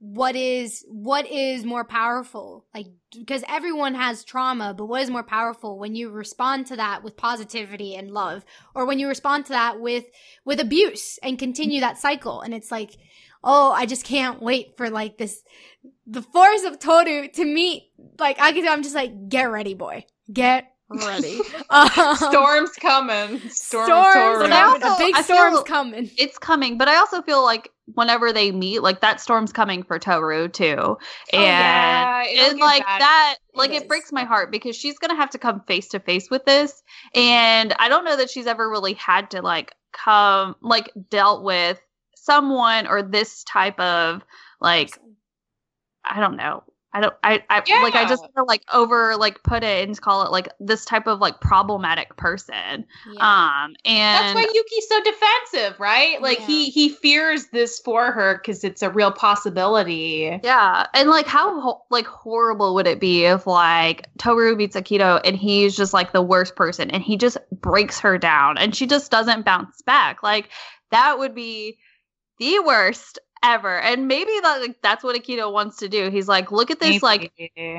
[0.07, 2.67] what is what is more powerful?
[2.75, 7.03] Like because everyone has trauma but what is more powerful when you respond to that
[7.03, 8.45] with positivity and love
[8.75, 10.05] or when you respond to that with
[10.45, 12.43] with abuse and continue that cycle?
[12.43, 12.97] And it's like
[13.43, 15.43] oh i just can't wait for like this
[16.07, 17.83] the force of toru to meet
[18.19, 20.05] like i can, i'm just like get ready boy.
[20.33, 21.41] Get ready.
[21.71, 23.41] Um, Storm's coming.
[23.51, 24.39] Storm, storms Toru.
[24.45, 26.11] But I also- a big I storm's feel- coming.
[26.19, 29.99] It's coming, but I also feel like whenever they meet, like that storm's coming for
[29.99, 30.77] Toru too.
[30.77, 30.97] Oh,
[31.33, 33.01] And yeah, and like bad.
[33.01, 36.01] that like It it, breaks my heart because she's gonna have to come face to
[36.01, 36.83] face with this.
[37.15, 41.81] And I don't know that she's ever really had to like come like dealt with
[42.17, 44.23] someone or this type of
[44.61, 44.99] like
[46.05, 46.65] I don't know.
[46.95, 48.29] I don't I, I like I just Yeah.
[48.37, 52.17] wanna, like over like put it and call it like this type of like problematic
[52.17, 52.87] person.
[53.13, 53.65] Yeah.
[53.65, 56.23] Um and That's why Yuki's so defensive, right?
[56.23, 56.71] Like he Yeah.
[56.71, 60.39] he fears this for her because it's a real possibility.
[60.43, 65.37] Yeah, and like how like horrible would it be if like Toru beats Akito and
[65.37, 69.11] he's just like the worst person and he just breaks her down and she just
[69.11, 70.23] doesn't bounce back.
[70.23, 70.49] Like
[70.93, 71.77] that would be
[72.39, 73.79] the worst ever.
[73.81, 76.11] And maybe that like that's what Akito wants to do.
[76.11, 77.33] He's like, look at this like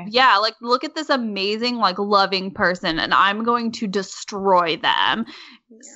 [0.06, 5.26] yeah, like look at this amazing like loving person and I'm going to destroy them.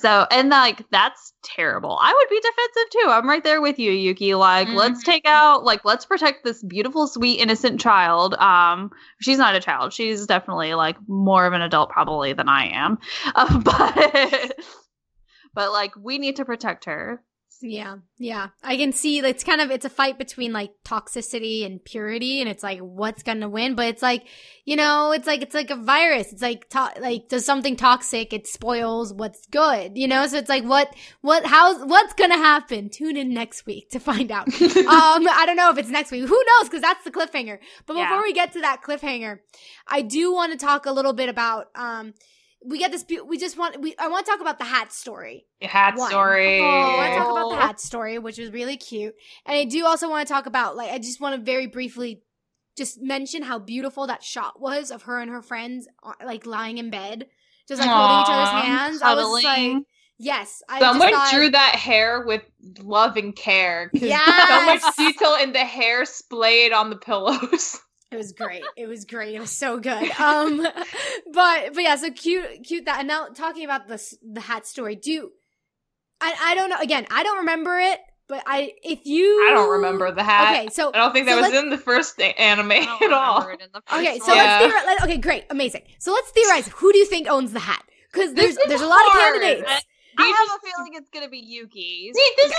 [0.01, 1.97] So, and like that's terrible.
[2.01, 3.09] I would be defensive too.
[3.09, 4.35] I'm right there with you, Yuki.
[4.35, 5.05] Like, let's Mhm.
[5.05, 8.35] take out, like, let's protect this beautiful, sweet, innocent child.
[8.35, 8.91] Um,
[9.21, 9.93] she's not a child.
[9.93, 12.99] She's definitely like more of an adult, probably than I am.
[13.33, 14.59] Uh, but,
[15.53, 17.23] but like, we need to protect her.
[17.63, 18.47] Yeah, yeah.
[18.63, 22.49] I can see it's kind of it's a fight between like toxicity and purity, and
[22.49, 23.75] it's like what's gonna win.
[23.75, 24.25] But it's like
[24.65, 26.31] you know, it's like it's like a virus.
[26.33, 29.97] It's like to- like does something toxic, it spoils what's good.
[29.97, 32.89] You know, so it's like what what how's what's gonna happen?
[32.89, 34.47] Tune in next week to find out.
[34.61, 36.21] um, I don't know if it's next week.
[36.27, 36.69] Who knows?
[36.69, 37.59] Because that's the cliffhanger.
[37.85, 38.09] But Yeah.
[38.09, 39.39] before we get to that cliffhanger,
[39.87, 42.13] I do want to talk a little bit about um.
[42.63, 43.03] We get this.
[43.03, 43.81] be- We just want.
[43.81, 43.95] We.
[43.97, 45.45] I want to talk about the hat story.
[45.61, 46.09] Hat One.
[46.09, 46.59] story.
[46.61, 47.31] I want to talk Oh.
[47.37, 49.15] about the hat story, which was really cute.
[49.45, 52.21] And I do also want to talk about, like, I just want to very briefly
[52.77, 56.77] just mention how beautiful that shot was of her and her friends, uh, like, lying
[56.77, 57.27] in bed,
[57.67, 59.01] just like holding each other's Aw, hands.
[59.01, 59.85] I was like, cuddling.
[60.19, 60.61] yes.
[60.69, 62.43] I Someone just thought, drew that hair with
[62.79, 63.89] love and care.
[63.89, 67.79] 'cause So much detail in the hair splayed on the pillows.
[68.11, 68.63] It was great.
[68.75, 69.35] It was great.
[69.35, 70.11] It was so good.
[70.19, 70.61] Um,
[71.33, 72.99] but but yeah, so cute, cute that.
[72.99, 74.95] And now talking about this, the hat story.
[74.97, 75.31] Do
[76.19, 76.35] I?
[76.43, 76.77] I don't know.
[76.81, 77.99] Again, I don't remember it.
[78.27, 80.53] But I, if you, I don't remember the hat.
[80.55, 83.11] Okay, so I don't think that so was in the first anime I don't at
[83.11, 83.45] all.
[83.49, 84.37] it in the first Okay, so one.
[84.37, 84.43] Yeah.
[84.43, 84.83] let's theorize.
[84.85, 85.81] Let, okay, great, amazing.
[85.99, 86.67] So let's theorize.
[86.69, 87.83] Who do you think owns the hat?
[88.09, 89.69] Because there's This is there's a lot of candidates.
[90.17, 92.15] I These have just- a feeling it's gonna be Yuki's.
[92.15, 92.55] See, this is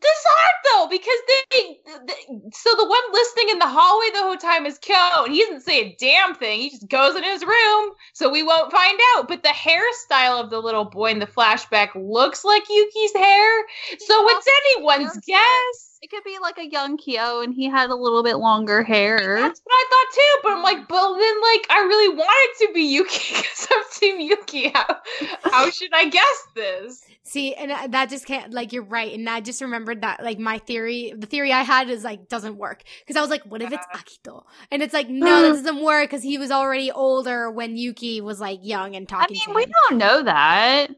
[0.00, 4.22] this is hard though because they, they- so the one listening in the hallway the
[4.22, 6.60] whole time is Kyo, and he doesn't say a damn thing.
[6.60, 9.28] He just goes in his room, so we won't find out.
[9.28, 13.64] But the hairstyle of the little boy in the flashback looks like Yuki's hair,
[13.98, 15.38] so it's anyone's Yeah.
[15.38, 15.93] guess.
[16.04, 19.16] It could be like a young Kyo, and he had a little bit longer hair.
[19.40, 20.38] That's what I thought too.
[20.42, 24.20] But I'm like, but then like I really wanted to be Yuki because I'm Team
[24.20, 24.68] Yuki.
[24.68, 24.98] How
[25.44, 27.02] how should I guess this?
[27.22, 28.52] See, and uh, that just can't.
[28.52, 29.14] Like, you're right.
[29.14, 30.22] And I just remembered that.
[30.22, 33.44] Like, my theory, the theory I had is like doesn't work because I was like,
[33.44, 34.44] what if it's Akito?
[34.70, 38.42] And it's like, no, that doesn't work because he was already older when Yuki was
[38.42, 39.36] like young and talking.
[39.36, 40.88] I talking mean, to we don't know that.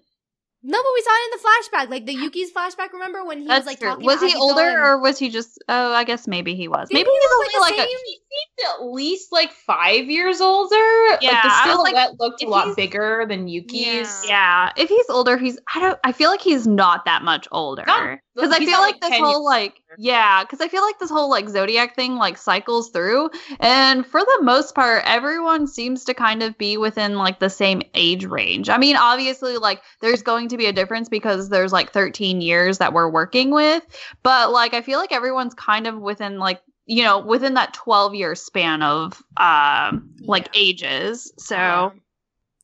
[0.69, 2.93] No, but we saw it in the flashback, like the Yuki's flashback.
[2.93, 3.89] Remember when he That's was like true.
[3.91, 4.05] talking?
[4.05, 5.63] Was to he Akito older, and- or was he just?
[5.69, 6.89] Oh, I guess maybe he was.
[6.91, 7.91] Maybe Maybe, he was, only like, the like, a.
[7.91, 8.19] He
[8.59, 10.75] seemed at least like five years older.
[11.21, 14.25] Yeah, like the I was like, silhouette looked a lot he's- bigger than Yuki's.
[14.27, 14.27] Yeah.
[14.27, 15.59] Yeah, if he's older, he's.
[15.75, 15.99] I don't.
[16.03, 17.85] I feel like he's not that much older.
[17.87, 21.31] Not- Because I feel like this whole like yeah, because I feel like this whole
[21.31, 23.31] like zodiac thing like cycles through,
[23.61, 27.83] and for the most part, everyone seems to kind of be within like the same
[27.95, 28.69] age range.
[28.69, 32.79] I mean, obviously, like there's going to be a difference because there's like 13 years
[32.79, 33.83] that we're working with,
[34.23, 38.15] but like I feel like everyone's kind of within like you know within that 12
[38.15, 40.61] year span of um like Yeah.
[40.61, 41.33] ages.
[41.39, 41.91] So Yeah.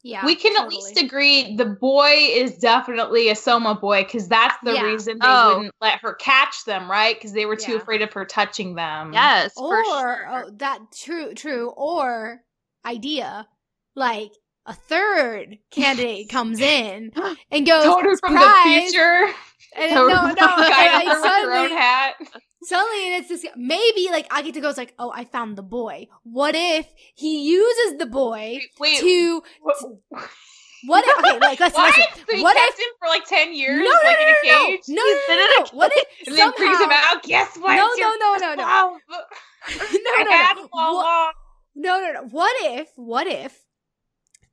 [0.05, 0.77] Yeah, we can totally.
[0.77, 4.83] at least agree the boy is definitely a Sohma boy because that's the Yeah.
[4.83, 5.57] reason they Oh.
[5.59, 7.15] wouldn't let her catch them, right?
[7.15, 7.79] Because they were too Yeah.
[7.79, 9.13] afraid of her touching them.
[9.13, 10.27] yes, or sure.
[10.29, 12.43] oh, that true true or
[12.85, 13.47] idea
[13.95, 14.33] like
[14.67, 17.13] a third candidate comes in
[17.53, 19.33] and goes Total from the future.
[19.77, 22.15] and Total no no Guy and, in like, suddenly, hat.
[22.63, 26.55] Suddenly and it's just maybe like Akito goes like oh I found the boy what
[26.55, 29.77] if he uses the boy Wait, to what-
[30.87, 31.97] what if okay like listen what?
[31.97, 34.23] listen So he what kept if him for like ten years, no no like no
[34.23, 35.67] in a no no cage, no no no, no, no.
[35.79, 37.23] what if and then brings him somehow- out.
[37.23, 37.77] Guess what?
[37.77, 38.99] No, no, no, no, no.
[39.09, 41.35] no no no What-.
[41.75, 42.23] No, no, no.
[42.29, 43.65] What if, what if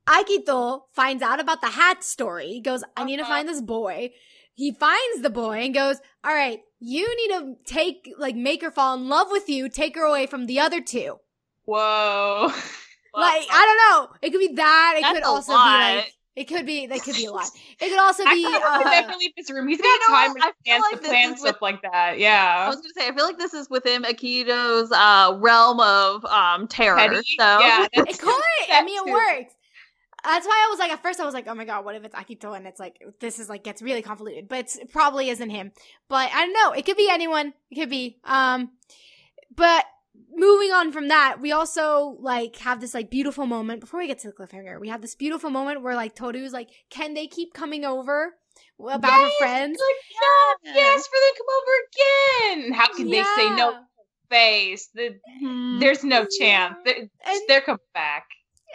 [0.07, 2.61] Akito finds out about the hat story?
[2.63, 3.31] Goes, I need to Uh-huh.
[3.33, 4.11] find this boy.
[4.59, 8.71] He finds the boy and goes, all right, you need to take, like, make her
[8.71, 11.17] fall in love with you, take her away from the other two.
[11.63, 12.47] Whoa.
[13.15, 13.77] like, I don't
[14.11, 14.17] know.
[14.21, 14.95] It could be that.
[14.97, 15.91] It That's could a also lot.
[15.91, 16.87] be like, It could be.
[16.87, 17.47] That could be a lot.
[17.79, 18.43] It could also I be.
[18.43, 19.67] can't Uh, definitely leave this room.
[19.69, 20.43] He's You got time what?
[20.43, 22.19] I feel like to this plan is stuff with- like that.
[22.19, 22.63] Yeah.
[22.65, 26.67] I was gonna say, I feel like this is within Akito's uh, realm of um,
[26.67, 26.97] terror.
[26.97, 27.21] Petty.
[27.39, 28.33] So Yeah, it that's could.
[28.71, 29.53] I mean, it works.
[30.23, 32.03] That's why I was like, at first I was like, oh my god, what if
[32.03, 35.49] it's Akito and it's like this is like gets really convoluted, but it probably isn't
[35.49, 35.71] him.
[36.07, 36.71] But I don't know.
[36.71, 37.53] It could be anyone.
[37.71, 38.19] It could be.
[38.23, 38.71] Um,
[39.55, 39.85] but
[40.35, 44.19] moving on from that, we also like have this like beautiful moment before we get
[44.19, 44.79] to the cliffhanger.
[44.79, 48.33] We have this beautiful moment where like Toru's like, can they keep coming over
[48.79, 49.79] about her Yes, friends?
[49.79, 52.73] Like, no, yes, for them to come over again.
[52.73, 53.79] How can they say no
[54.29, 54.89] face?
[54.93, 55.79] The, Mhm.
[55.79, 56.75] there's no chance.
[56.85, 56.95] They're,
[57.25, 58.25] And- they're coming back.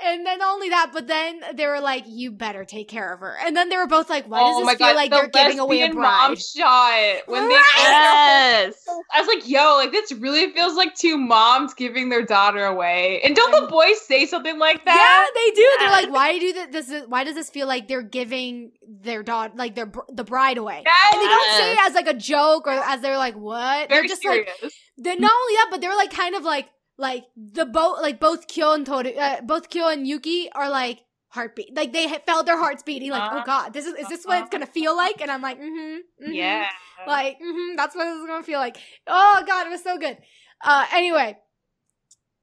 [0.02, 3.36] And then only that, but then they were like, "You better take care of her."
[3.44, 5.28] And then they were both like, "Why oh does this feel god, like the they're
[5.28, 7.54] giving away a bride?" mom bride?" shot when they.
[7.54, 8.74] Yes.
[9.12, 13.20] I was like, yo, like this really feels like two moms giving their daughter away.
[13.22, 14.96] And don't the boys say something like that?
[14.96, 15.70] Yeah, they do.
[15.78, 16.72] They're like, "Why do that?
[16.72, 20.58] This is why does this feel like they're giving their daughter, like their the bride
[20.58, 21.14] away?" Yes.
[21.14, 24.00] And they don't say it as like a joke or as they're like, "What?" Very
[24.00, 24.48] they're just serious.
[24.60, 26.68] like, they're not only that, but they're like kind of like
[26.98, 31.00] like the boat, like both Kyo and Toru, uh, both Kyo and Yuki are like
[31.28, 33.10] heartbeat, like they felt their hearts beating.
[33.10, 33.40] Like, Uh-huh.
[33.42, 35.20] oh god, this is is this what it's gonna feel like?
[35.20, 36.34] And I'm like, mm-hmm, mhm.
[36.34, 36.68] yeah.
[37.06, 38.76] Like, hmm that's what it's gonna feel like.
[39.06, 40.16] Oh god, it was so good.
[40.62, 41.36] Uh, anyway,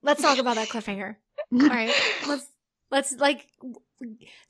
[0.04, 1.16] let's talk about that cliffhanger.
[1.54, 1.93] All right,
[2.28, 2.45] let's
[2.91, 3.47] let's like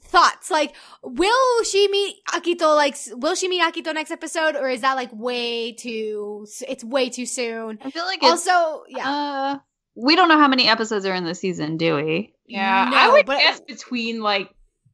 [0.03, 0.49] thoughts.
[0.49, 0.73] Like,
[1.03, 2.75] will she meet Akito?
[2.75, 6.47] Like, will she meet Akito next episode, or is that like way too?
[6.67, 7.79] It's way too soon.
[7.83, 9.59] I feel like it's, Also, yeah, uh,
[9.95, 12.33] we don't know how many episodes are in the season, do we?
[12.47, 14.49] Yeah, No, I would but- guess between like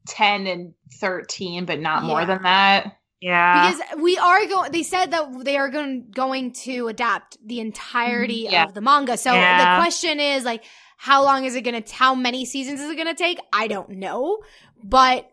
[0.10, 2.94] 10 and 13, but not more than that.
[3.20, 3.72] Yeah.
[3.72, 4.72] because we are going.
[4.72, 8.64] They said that they are going going to adapt the entirety Mhm, yeah.
[8.66, 9.18] of the manga.
[9.18, 9.76] So Yeah.
[9.78, 10.64] the question is like,
[10.98, 11.94] how long is it going to?
[11.96, 13.40] How many seasons is it going to take?
[13.52, 14.38] I don't know,
[14.84, 15.30] but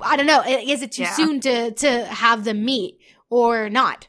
[0.00, 0.42] I don't know.
[0.46, 1.12] Is it too Yeah.
[1.12, 2.98] soon to to have them meet
[3.28, 4.08] or not?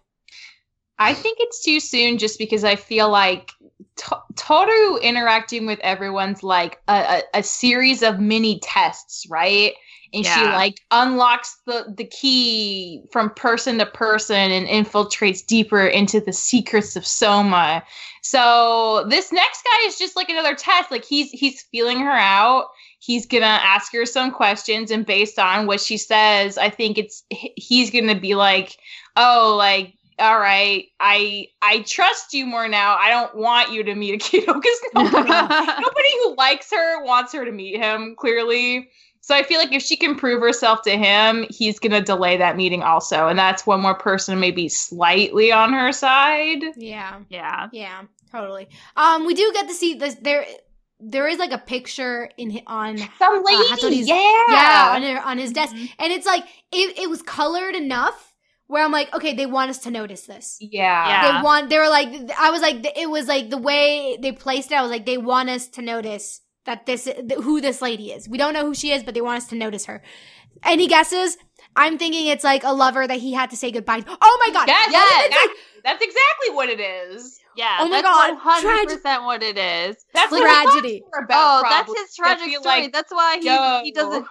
[0.98, 3.52] I think it's too soon just because I feel like
[3.98, 9.74] to- Toru interacting with everyone's like a, a, a series of mini tests, right?
[10.14, 16.22] And she like unlocks the, the key from person to person and infiltrates deeper into
[16.22, 17.84] the secrets of Sohma.
[18.22, 20.90] So this next guy is just like another test.
[20.90, 22.68] Like he's he's feeling her out.
[23.00, 27.24] He's gonna ask her some questions, and based on what she says, I think it's
[27.30, 28.78] he's gonna be like,
[29.18, 32.96] oh, like all right, I I trust you more now.
[33.00, 37.44] I don't want you to meet Akito because nobody, nobody who likes her wants her
[37.46, 38.16] to meet him.
[38.18, 38.90] Clearly,
[39.22, 42.56] so I feel like if she can prove herself to him, he's gonna delay that
[42.56, 46.64] meeting also, and that's one more person maybe slightly on her side.
[46.78, 47.68] Yeah, yeah.
[47.74, 48.68] yeah, totally.
[48.96, 50.16] Um, we do get to see this.
[50.16, 50.46] There,
[51.02, 55.52] there is like a picture in on Some lady, Hatori's- yeah, yeah on, on his
[55.52, 55.90] desk, Mhm.
[56.00, 58.32] and it's like it, it was colored enough
[58.68, 60.58] where I'm like, okay, they want us to notice this.
[60.60, 61.38] yeah, Yeah.
[61.40, 61.70] They want.
[61.70, 62.10] They were like,
[62.40, 64.76] I was like, it was like the way they placed it.
[64.76, 67.08] I was like, they want us to notice that this
[67.44, 68.28] who this lady is.
[68.28, 70.02] We don't know who she is, but they want us to notice her.
[70.64, 71.38] Any guesses?
[71.76, 74.00] I'm thinking it's like a lover that he had to say goodbye.
[74.00, 74.18] to.
[74.22, 74.68] Oh my god!
[74.68, 77.40] Yes, What if it's like that's exactly what it is.
[77.56, 77.78] Yeah.
[77.80, 78.08] Oh my that's
[78.42, 79.96] God, 100% what it is.
[80.14, 81.04] That's Like what tragedy.
[81.24, 82.82] about, oh, that's his tragic story.
[82.82, 83.82] like, that's why he, yo.
[83.84, 84.26] he doesn't.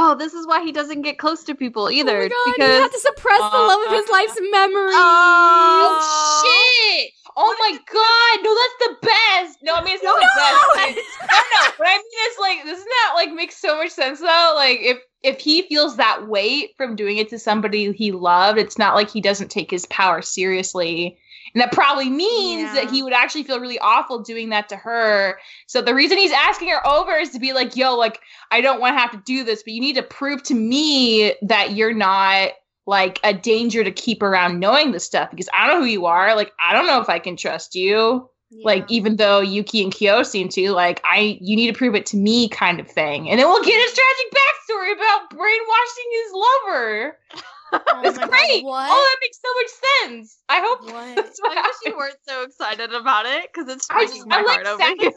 [0.00, 2.28] Oh, this is why he doesn't get close to people either.
[2.32, 2.54] oh my god!
[2.56, 4.92] because he had to suppress the love of his life's memory.
[4.94, 6.42] Oh Oh.
[6.44, 7.10] shit!
[7.36, 8.44] Oh my god!
[8.44, 9.58] No, that's the best.
[9.62, 10.26] No, I mean it's not No!
[10.26, 11.08] the best.
[11.20, 11.70] no, no.
[11.78, 14.52] What I mean is like, doesn't that like make so much sense though?
[14.54, 18.78] Like if if he feels that weight from doing it to somebody he loved, it's
[18.78, 21.18] not like he doesn't take his power seriously.
[21.58, 25.40] And that probably means that he would actually feel really awful doing that to her.
[25.66, 28.20] So the reason he's asking her over is to be like, yo, like,
[28.52, 31.34] I don't want to have to do this, but you need to prove to me
[31.42, 32.50] that you're not
[32.86, 36.06] like a danger to keep around knowing this stuff because I don't know who you
[36.06, 36.36] are.
[36.36, 38.30] Like, I don't know if I can trust you.
[38.62, 42.06] Like, even though Yuki and Kyo seem to, like, I you need to prove it
[42.06, 43.28] to me kind of thing.
[43.28, 47.18] And then we'll get his tragic backstory about brainwashing his lover.
[47.72, 48.64] oh It's my God, great.
[48.64, 48.88] what?
[48.90, 50.38] Oh, that makes so much sense.
[50.48, 51.16] I hope What?
[51.16, 54.36] that's what I wish you weren't so excited about it because it's I, breaking my
[54.38, 55.10] I like heart over here.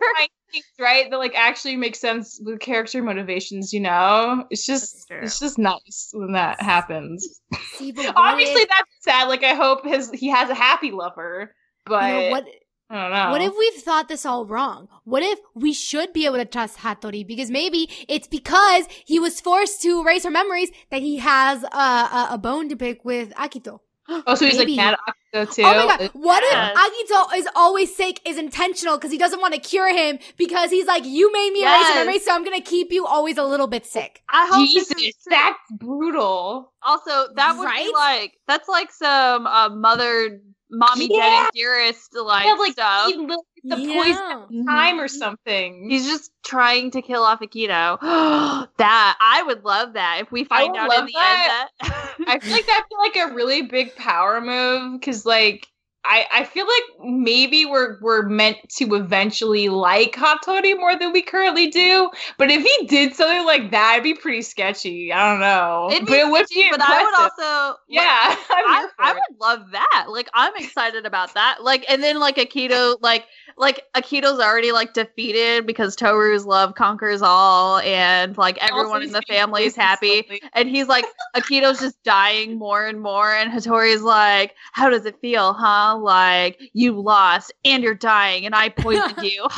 [0.52, 1.10] things, right?
[1.10, 3.74] That like actually makes sense with character motivations.
[3.74, 7.40] You know, it's just it's just nice when that happens.
[7.76, 9.28] See, Obviously, that's sad.
[9.30, 12.46] Like I hope his he has a happy lover, but you know, what
[12.92, 13.32] I don't know.
[13.32, 14.88] What if we've thought this all wrong?
[15.06, 19.40] What if we should be able to trust Hatori because maybe it's because he was
[19.40, 23.32] forced to erase her memories that he has a, a, a bone to pick with
[23.36, 23.80] Akito.
[24.28, 24.76] Oh, so he's Maybe.
[24.76, 24.94] like mad
[25.34, 25.64] at Akito too.
[25.64, 26.10] Oh my god!
[26.14, 26.78] What Yes.
[26.78, 30.70] if Akito is always sick is intentional because he doesn't want to cure him because
[30.70, 32.06] he's like, you made me erase your Yes.
[32.06, 34.22] memory, so I'm gonna keep you always a little bit sick.
[34.28, 36.74] I hope Jesus, that's brutal.
[36.84, 37.86] Also, that would Right?
[37.86, 40.42] be like that's like some uh, mother,
[40.72, 41.44] mommy, dead Yeah.
[41.44, 43.08] and dearest like, Yeah, like stuff.
[43.12, 43.94] he lit the Yeah.
[43.94, 44.68] poison mm-hmm.
[44.68, 45.90] time or something.
[45.90, 48.00] He's just trying to kill off Akito.
[48.78, 51.68] that I would love that if we find out in the that.
[51.82, 55.68] end that I feel like that'd be like a really big power move because like
[56.04, 61.22] I, I feel like maybe we're we're meant to eventually like Hatori more than we
[61.22, 62.10] currently do.
[62.38, 65.14] But if he did something like that, it'd be pretty sketchy.
[65.14, 65.90] I don't know.
[65.92, 68.02] It'd but be it would sketchy, be but I would also Yeah,
[68.50, 70.06] I'm I, I would love that.
[70.10, 71.60] Like I'm excited about that.
[71.62, 73.26] Like and then like Akito like
[73.62, 79.12] like Akito's already like defeated because Toru's love conquers all and like everyone Also, in
[79.14, 80.24] the family is happy.
[80.24, 80.42] slowly.
[80.54, 81.06] And he's like
[81.36, 85.98] Akito's just dying more and more and Hatori's like, How does it feel, huh?
[85.98, 89.48] Like you lost and you're dying and I poisoned you.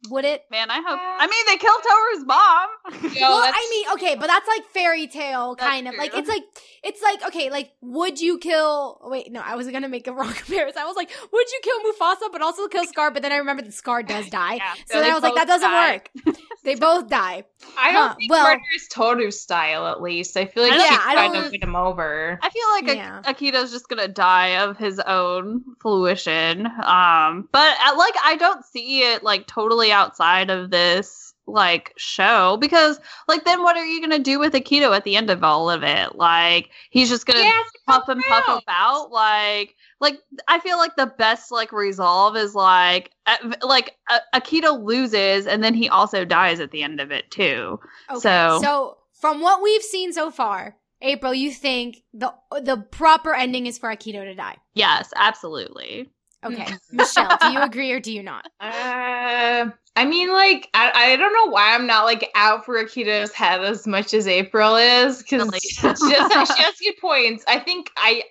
[0.09, 0.45] Would it?
[0.49, 3.13] Man, I hope I mean they killed Toru's mom.
[3.13, 6.29] Yo, well, I mean, okay, but that's like fairy tale That's kind of like it's
[6.29, 6.43] like
[6.83, 9.01] it's like okay, like would you kill?
[9.03, 10.81] Wait, no, I was gonna make a wrong comparison.
[10.81, 13.11] I was like, would you kill Mufasa but also kill Scar?
[13.11, 14.73] But then I remembered that Scar does die, Yeah.
[14.85, 15.91] so So then I was like, that doesn't die.
[16.25, 16.35] work.
[16.63, 17.43] they both die.
[17.77, 19.85] I don't Huh, think well- murder is Toru's style.
[19.85, 22.39] At least I feel like I she don't- Yeah, I kind don't- win him over.
[22.41, 23.21] I feel like Yeah.
[23.25, 26.65] Ak- Akito's just gonna die of his own fruition.
[26.67, 32.57] Um, but uh, like I don't see it like totally outside of this like show
[32.57, 35.69] because like then what are you gonna do with Akito at the end of all
[35.69, 36.15] of it?
[36.15, 37.39] Like he's just gonna
[37.87, 43.11] puff and puff about like like I feel like the best like resolve is like
[43.25, 47.31] uh, like uh, Akito loses and then he also dies at the end of it
[47.31, 47.79] too.
[48.11, 52.31] Okay, So- so from what we've seen so far, April, you think the
[52.61, 54.57] the proper ending is for Akito to die?
[54.75, 56.09] Yes, absolutely.
[56.45, 58.47] Okay, Michelle, do you agree or do you not?
[58.61, 63.33] Uh, I mean, like, I, I don't know why I'm not like out for Akito's
[63.33, 65.59] head as much as April is because Really?
[65.63, 67.43] she has she has good points.
[67.47, 68.23] I think I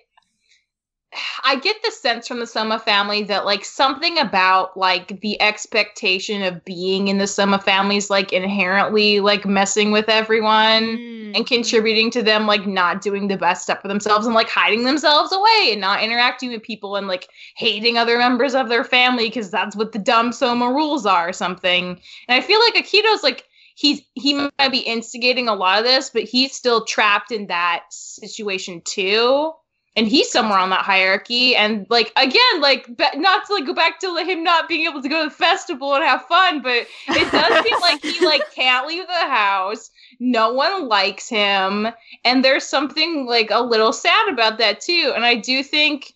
[1.43, 6.43] I get the sense from the Sohma family that like something about like the expectation
[6.43, 11.35] of being in the Sohma family is like inherently like messing with everyone Mm.
[11.35, 14.83] and contributing to them like not doing the best stuff for themselves and like hiding
[14.83, 19.25] themselves away and not interacting with people and like hating other members of their family
[19.25, 23.23] because that's what the dumb sohma rules are or something and i feel like akito's
[23.23, 23.45] like
[23.75, 27.83] he's he might be instigating a lot of this but he's still trapped in that
[27.89, 29.51] situation too
[29.95, 31.55] and he's somewhere on that hierarchy.
[31.55, 35.01] And like again like not to like go back to like, him not being able
[35.01, 38.51] to go to the festival and have fun but it does seem like he like
[38.53, 39.89] can't leave the house.
[40.19, 41.87] No one likes him.
[42.25, 45.11] And there's something like a little sad about that too.
[45.15, 46.13] And i do think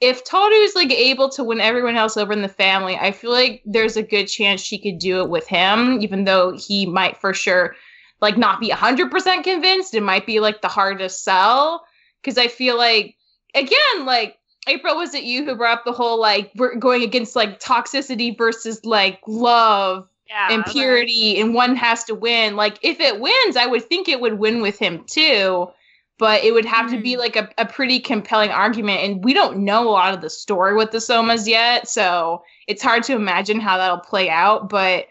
[0.00, 3.62] if Toru's like able to win everyone else over in the family i feel like
[3.64, 7.32] there's a good chance she could do it with him even though he might for
[7.32, 7.74] sure
[8.20, 9.94] like not be 100% convinced.
[9.94, 11.84] It might be like the hardest sell
[12.26, 13.14] because i feel like
[13.54, 14.36] again like
[14.68, 18.36] april was it you who brought up the whole like we're going against like toxicity
[18.36, 20.48] versus like love Yeah.
[20.50, 24.20] and purity and one has to win like if it wins i would think it
[24.20, 25.68] would win with him too
[26.18, 27.18] but it would have to be Mhm.
[27.18, 30.74] like a, a pretty compelling argument and we don't know a lot of the story
[30.74, 35.06] with the sohmas yet so it's hard to imagine how that'll play out but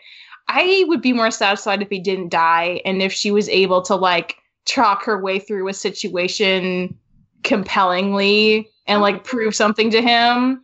[0.49, 3.95] i would be more satisfied if he didn't die and if she was able to
[3.95, 4.35] like
[4.65, 6.97] talk her way through a situation
[7.45, 10.61] compellingly and like prove something to him.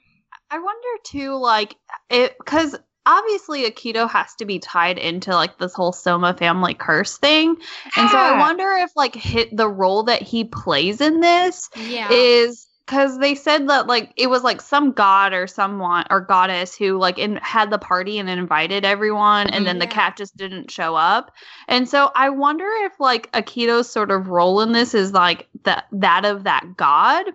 [0.49, 1.75] I wonder too, like
[2.09, 2.75] it because
[3.05, 7.55] obviously Akito has to be tied into like this whole Sohma family curse thing,
[7.95, 12.11] and so I wonder if like hit the role that he plays in this Yeah.
[12.11, 16.75] is because they said that like it was like some god or someone or goddess
[16.75, 20.69] who like in, had the party and invited everyone, and then the cat just didn't
[20.69, 21.31] show up,
[21.69, 25.85] and so I wonder if like Akito's sort of role in this is like that
[25.93, 27.27] that of that god.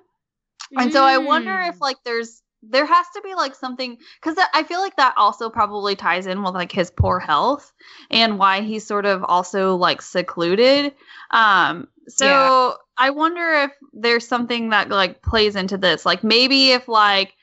[0.79, 1.71] And so I wonder Mm.
[1.71, 5.51] if like there's there has to be like something because I feel like that also
[5.51, 7.73] probably ties in with like his poor health
[8.11, 10.95] and why he's sort of also like secluded.
[11.31, 12.75] Um, so Yeah.
[12.99, 16.07] I wonder if there's something that like plays into this.
[16.07, 17.35] Like maybe if like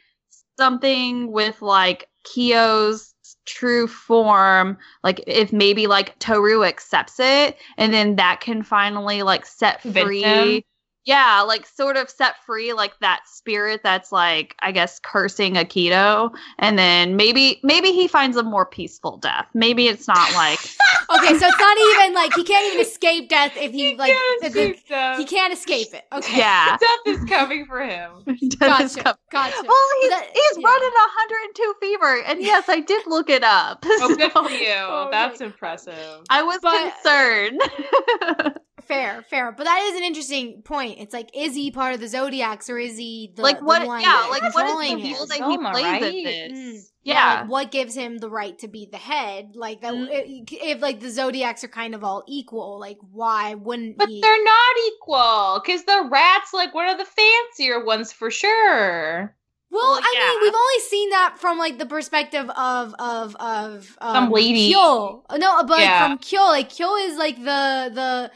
[0.58, 3.14] something with like Kyo's
[3.46, 9.46] true form, like if maybe like Toru accepts it and then that can finally like
[9.46, 10.66] set free.
[11.06, 16.32] Yeah, like sort of set free like that spirit that's like I guess cursing Akito
[16.60, 19.48] and then maybe maybe he finds a more peaceful death.
[19.54, 20.60] Maybe it's not like
[21.10, 24.14] Okay, so it's not even like he can't even escape death if he, He like
[24.14, 26.04] can't if the- he can't escape it.
[26.12, 26.38] Okay.
[26.38, 26.78] yeah.
[26.84, 28.12] Death is coming for him.
[28.26, 29.18] Death is Gotcha.
[29.32, 29.64] Gotcha.
[29.68, 30.68] Well, he's, That- he's yeah.
[30.68, 33.84] running 102 fever, and yes, I did look it up.
[33.86, 34.72] Oh, good So for you.
[34.74, 35.12] Okay.
[35.12, 36.22] That's impressive.
[36.30, 38.60] I was But- concerned.
[38.88, 39.52] Fair, fair.
[39.52, 41.00] But that is an interesting point.
[41.00, 43.86] It's like, is he part of the Zodiacs or is he the like the what?
[43.88, 45.14] one Yeah, like what is controlling the him?
[45.16, 46.04] role that he plays right?
[46.04, 46.52] in this?
[46.58, 46.90] Mm.
[47.06, 47.40] Yeah.
[47.42, 49.52] like, what gives him the right to be the head?
[49.56, 49.94] Like that.
[49.94, 50.08] Mm.
[50.12, 54.22] If, if like the Zodiacs are kind of all equal, like why wouldn't But he?
[54.22, 59.36] they're not equal because the rat's like one of the fancier ones for sure.
[59.72, 60.28] Well, Well, I yeah.
[60.30, 64.70] mean, we've only seen that from like the perspective of of of um, Some lady.
[64.72, 65.24] Kyo.
[65.36, 66.08] No, but Yeah.
[66.08, 68.32] from Kyo, like Kyo is like the the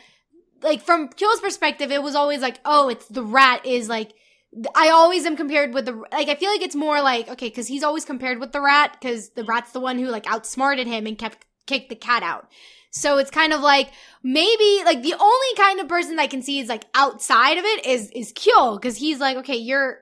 [0.61, 4.13] like from Kyo's perspective, it was always like, oh, it's the rat is like.
[4.75, 6.29] I always am compared with the like.
[6.29, 9.29] I feel like it's more like okay, because he's always compared with the rat because
[9.31, 12.49] the rat's the one who like outsmarted him and kept kicked the cat out.
[12.89, 13.91] So it's kind of like
[14.23, 17.65] maybe like the only kind of person that I can see is like outside of
[17.65, 19.99] it is is Kyo because he's like okay, you're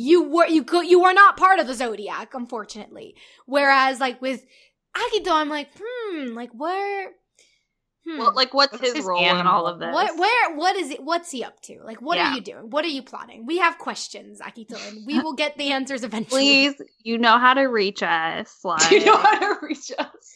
[0.00, 3.16] you were you could you were not part of the zodiac unfortunately
[3.46, 4.44] whereas like with
[4.96, 7.10] akito i'm like hmm like where
[8.08, 9.92] hmm, Well, like, what's, What's his, his role in all of this?
[9.92, 12.30] what where what is it what's he up to like what Yeah.
[12.30, 15.56] are you doing what are you plotting we have questions akito and we will get
[15.58, 18.58] the answers eventually Please, you know how to reach us.
[18.64, 20.34] Like, you know how to reach us.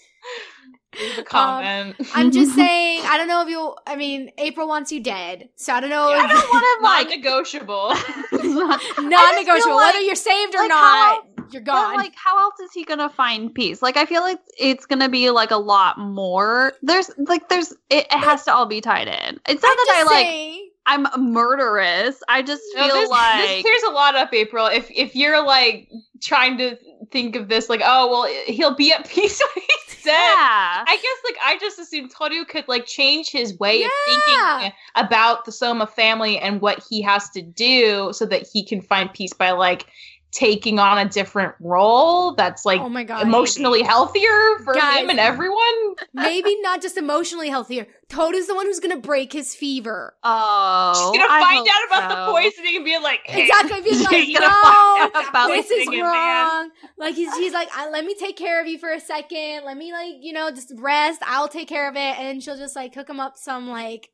[1.00, 1.96] Leave a um, comment.
[2.14, 5.72] i'm just saying i don't know if you'll i mean april wants you dead so
[5.72, 7.08] i don't know I if don't want to like.
[7.08, 7.94] non-negotiable.
[9.10, 12.84] non-negotiable feel whether you're saved or like, not you're gone like, how else is he
[12.84, 13.82] gonna find peace?
[13.82, 16.72] Like, I feel like it's gonna be like a lot more.
[16.82, 19.40] There's like, there's it, it has to all be tied in.
[19.48, 20.70] It's not I'm that I like saying.
[20.86, 22.22] I'm a murderous.
[22.28, 24.66] I just No, feel this, like this clears a lot up, April.
[24.66, 25.88] If if you're like
[26.20, 26.76] trying to
[27.10, 30.12] think of this, like, oh well, he'll be at peace when he's dead.
[30.12, 30.84] yeah.
[30.86, 35.44] I guess like I just assumed Toru could like change his way of thinking about
[35.44, 39.32] the Sohma family and what he has to do so that he can find peace
[39.32, 39.86] by like
[40.32, 45.02] taking on a different role that's like oh my god emotionally healthier for Guys.
[45.02, 45.94] him and everyone.
[46.14, 47.86] Maybe not just emotionally healthier.
[48.08, 50.14] Toru's the one who's gonna break his fever.
[50.22, 52.16] Oh, She's gonna I find out about so.
[52.26, 53.80] the poisoning and be like, hey, Exactly.
[53.82, 56.70] Being like, She's gonna no, find out about this is poisoning him, man." wrong.
[56.98, 59.64] Like he's he's like, I, let me take care of you for a second.
[59.64, 61.20] Let me like you know just rest.
[61.26, 64.08] I'll take care of it, and she'll just like cook him up some like Some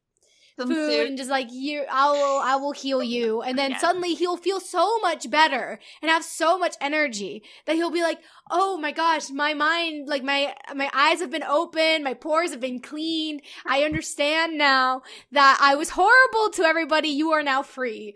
[0.67, 3.43] food and just like you I will I will heal you.
[3.43, 3.79] And then Yeah.
[3.79, 8.19] suddenly he'll feel so much better and have so much energy that he'll be like
[8.51, 12.61] oh my gosh my mind like my my eyes have been opened my pores have
[12.61, 13.43] been cleaned.
[13.67, 15.03] I understand now
[15.33, 17.09] that I was horrible to everybody.
[17.09, 18.15] You are now free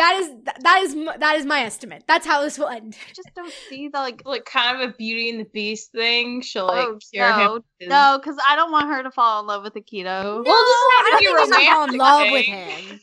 [0.00, 0.30] that is
[0.62, 3.52] that is m- that is my estimate that's how this will end I just don't
[3.68, 4.22] see the like.
[4.24, 6.40] like kind of a Beauty and the Beast thing.
[6.42, 7.38] She'll like Oh, cure him.
[7.38, 10.04] no, of his- no, because I don't want her to fall in love with Akito.
[10.04, 13.00] Well, no, I don't think she's gonna fall in romantic love with him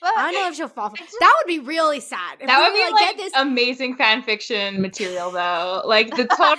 [0.00, 2.46] But I don't know if she'll fall for just- that would be really sad if
[2.46, 5.82] That would be like, like get this amazing fan fiction material, though.
[5.84, 6.56] Like the Toru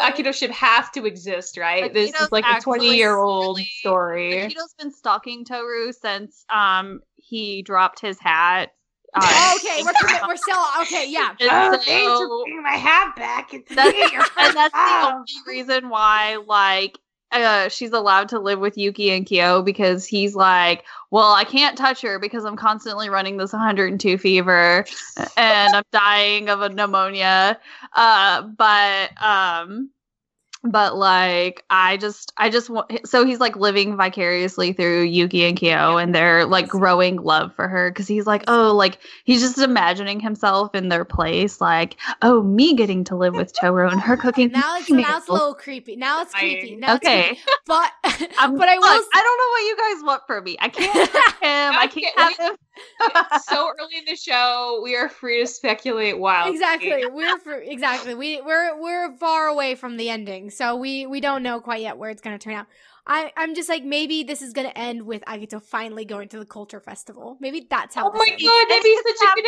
[0.00, 1.82] Akito ship have to exist, right?
[1.82, 4.32] Like, this is is like a twenty-year-old really- story.
[4.32, 8.70] Akito's been stalking Toru since um he dropped his hat.
[9.14, 11.06] Uh, Oh, okay, we're commi- we're still okay.
[11.08, 13.52] Yeah, and Oh, so- thanks for my hat back.
[13.54, 14.02] It's That's- me,
[14.38, 16.98] and that's the only reason why like
[17.32, 21.78] uh she's allowed to live with Yuki and Kyo because he's like, well, I can't
[21.78, 24.84] touch her because I'm constantly running this 102 fever
[25.36, 27.58] and I'm dying of a pneumonia.
[27.94, 29.90] Uh but um
[30.62, 35.56] but like I just I just want so he's like living vicariously through Yuki and
[35.56, 39.58] Kyo and they're like growing love for her because he's like oh like he's just
[39.58, 44.16] imagining himself in their place like oh me getting to live with Toru and her
[44.16, 45.96] cooking now it's now it's a little creepy.
[45.96, 46.76] Now it's creepy.
[46.76, 47.40] Now it's okay creepy.
[47.66, 47.92] But
[48.38, 48.96] I'm, but I will.
[48.96, 51.86] look, I don't know what you guys want from me I can't have him I
[51.86, 52.69] can't have him It's
[53.44, 56.52] so early in the show, we are free to speculate wildly.
[56.54, 57.06] exactly.
[57.06, 58.14] We're for, exactly.
[58.14, 61.98] We we're we're far away from the ending, so we we don't know quite yet
[61.98, 62.66] where it's going to turn out.
[63.06, 66.38] I I'm just like maybe this is going to end with Akito finally going to
[66.38, 67.38] the culture festival.
[67.40, 68.10] Maybe that's how.
[68.10, 68.42] Oh my ends.
[68.42, 69.46] god, that'd be It's such a good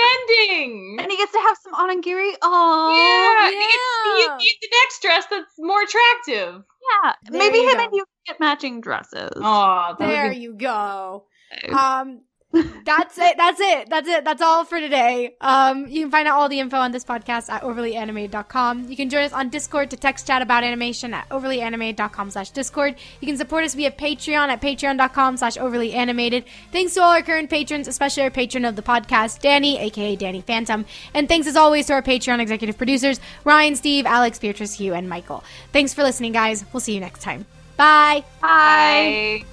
[0.48, 0.96] ending.
[1.00, 4.18] and he gets to have some onigiri oh yeah, yeah.
[4.18, 6.62] You, you get the next dress that's more attractive.
[7.04, 7.84] yeah There maybe him go.
[7.84, 11.26] and you get matching dresses Oh, There be you go.
[11.70, 12.22] Um,
[12.53, 13.37] that's it.
[13.37, 13.89] That's it.
[13.89, 14.24] That's it.
[14.24, 15.35] That's all for today.
[15.41, 18.89] Um, you can find out all the info on this podcast at overlyanimated.com.
[18.89, 22.97] You can join us on Discord to text chat about animation at overlyanimated.com slash Discord.
[23.20, 26.45] You can support us via Patreon at patreon.com slash overlyanimated.
[26.70, 30.43] Thanks to all our current patrons, especially our patron of the podcast, Danny, aka Danny
[30.43, 30.85] Phantom.
[31.15, 35.09] And thanks as always to our Patreon executive producers, Ryan, Steve, Alex, Beatrice, Hugh, and
[35.09, 35.43] Michael.
[35.73, 36.65] Thanks for listening, guys.
[36.73, 37.47] We'll see you next time.
[37.77, 38.24] Bye.
[38.41, 39.43] Bye.
[39.43, 39.52] Bye.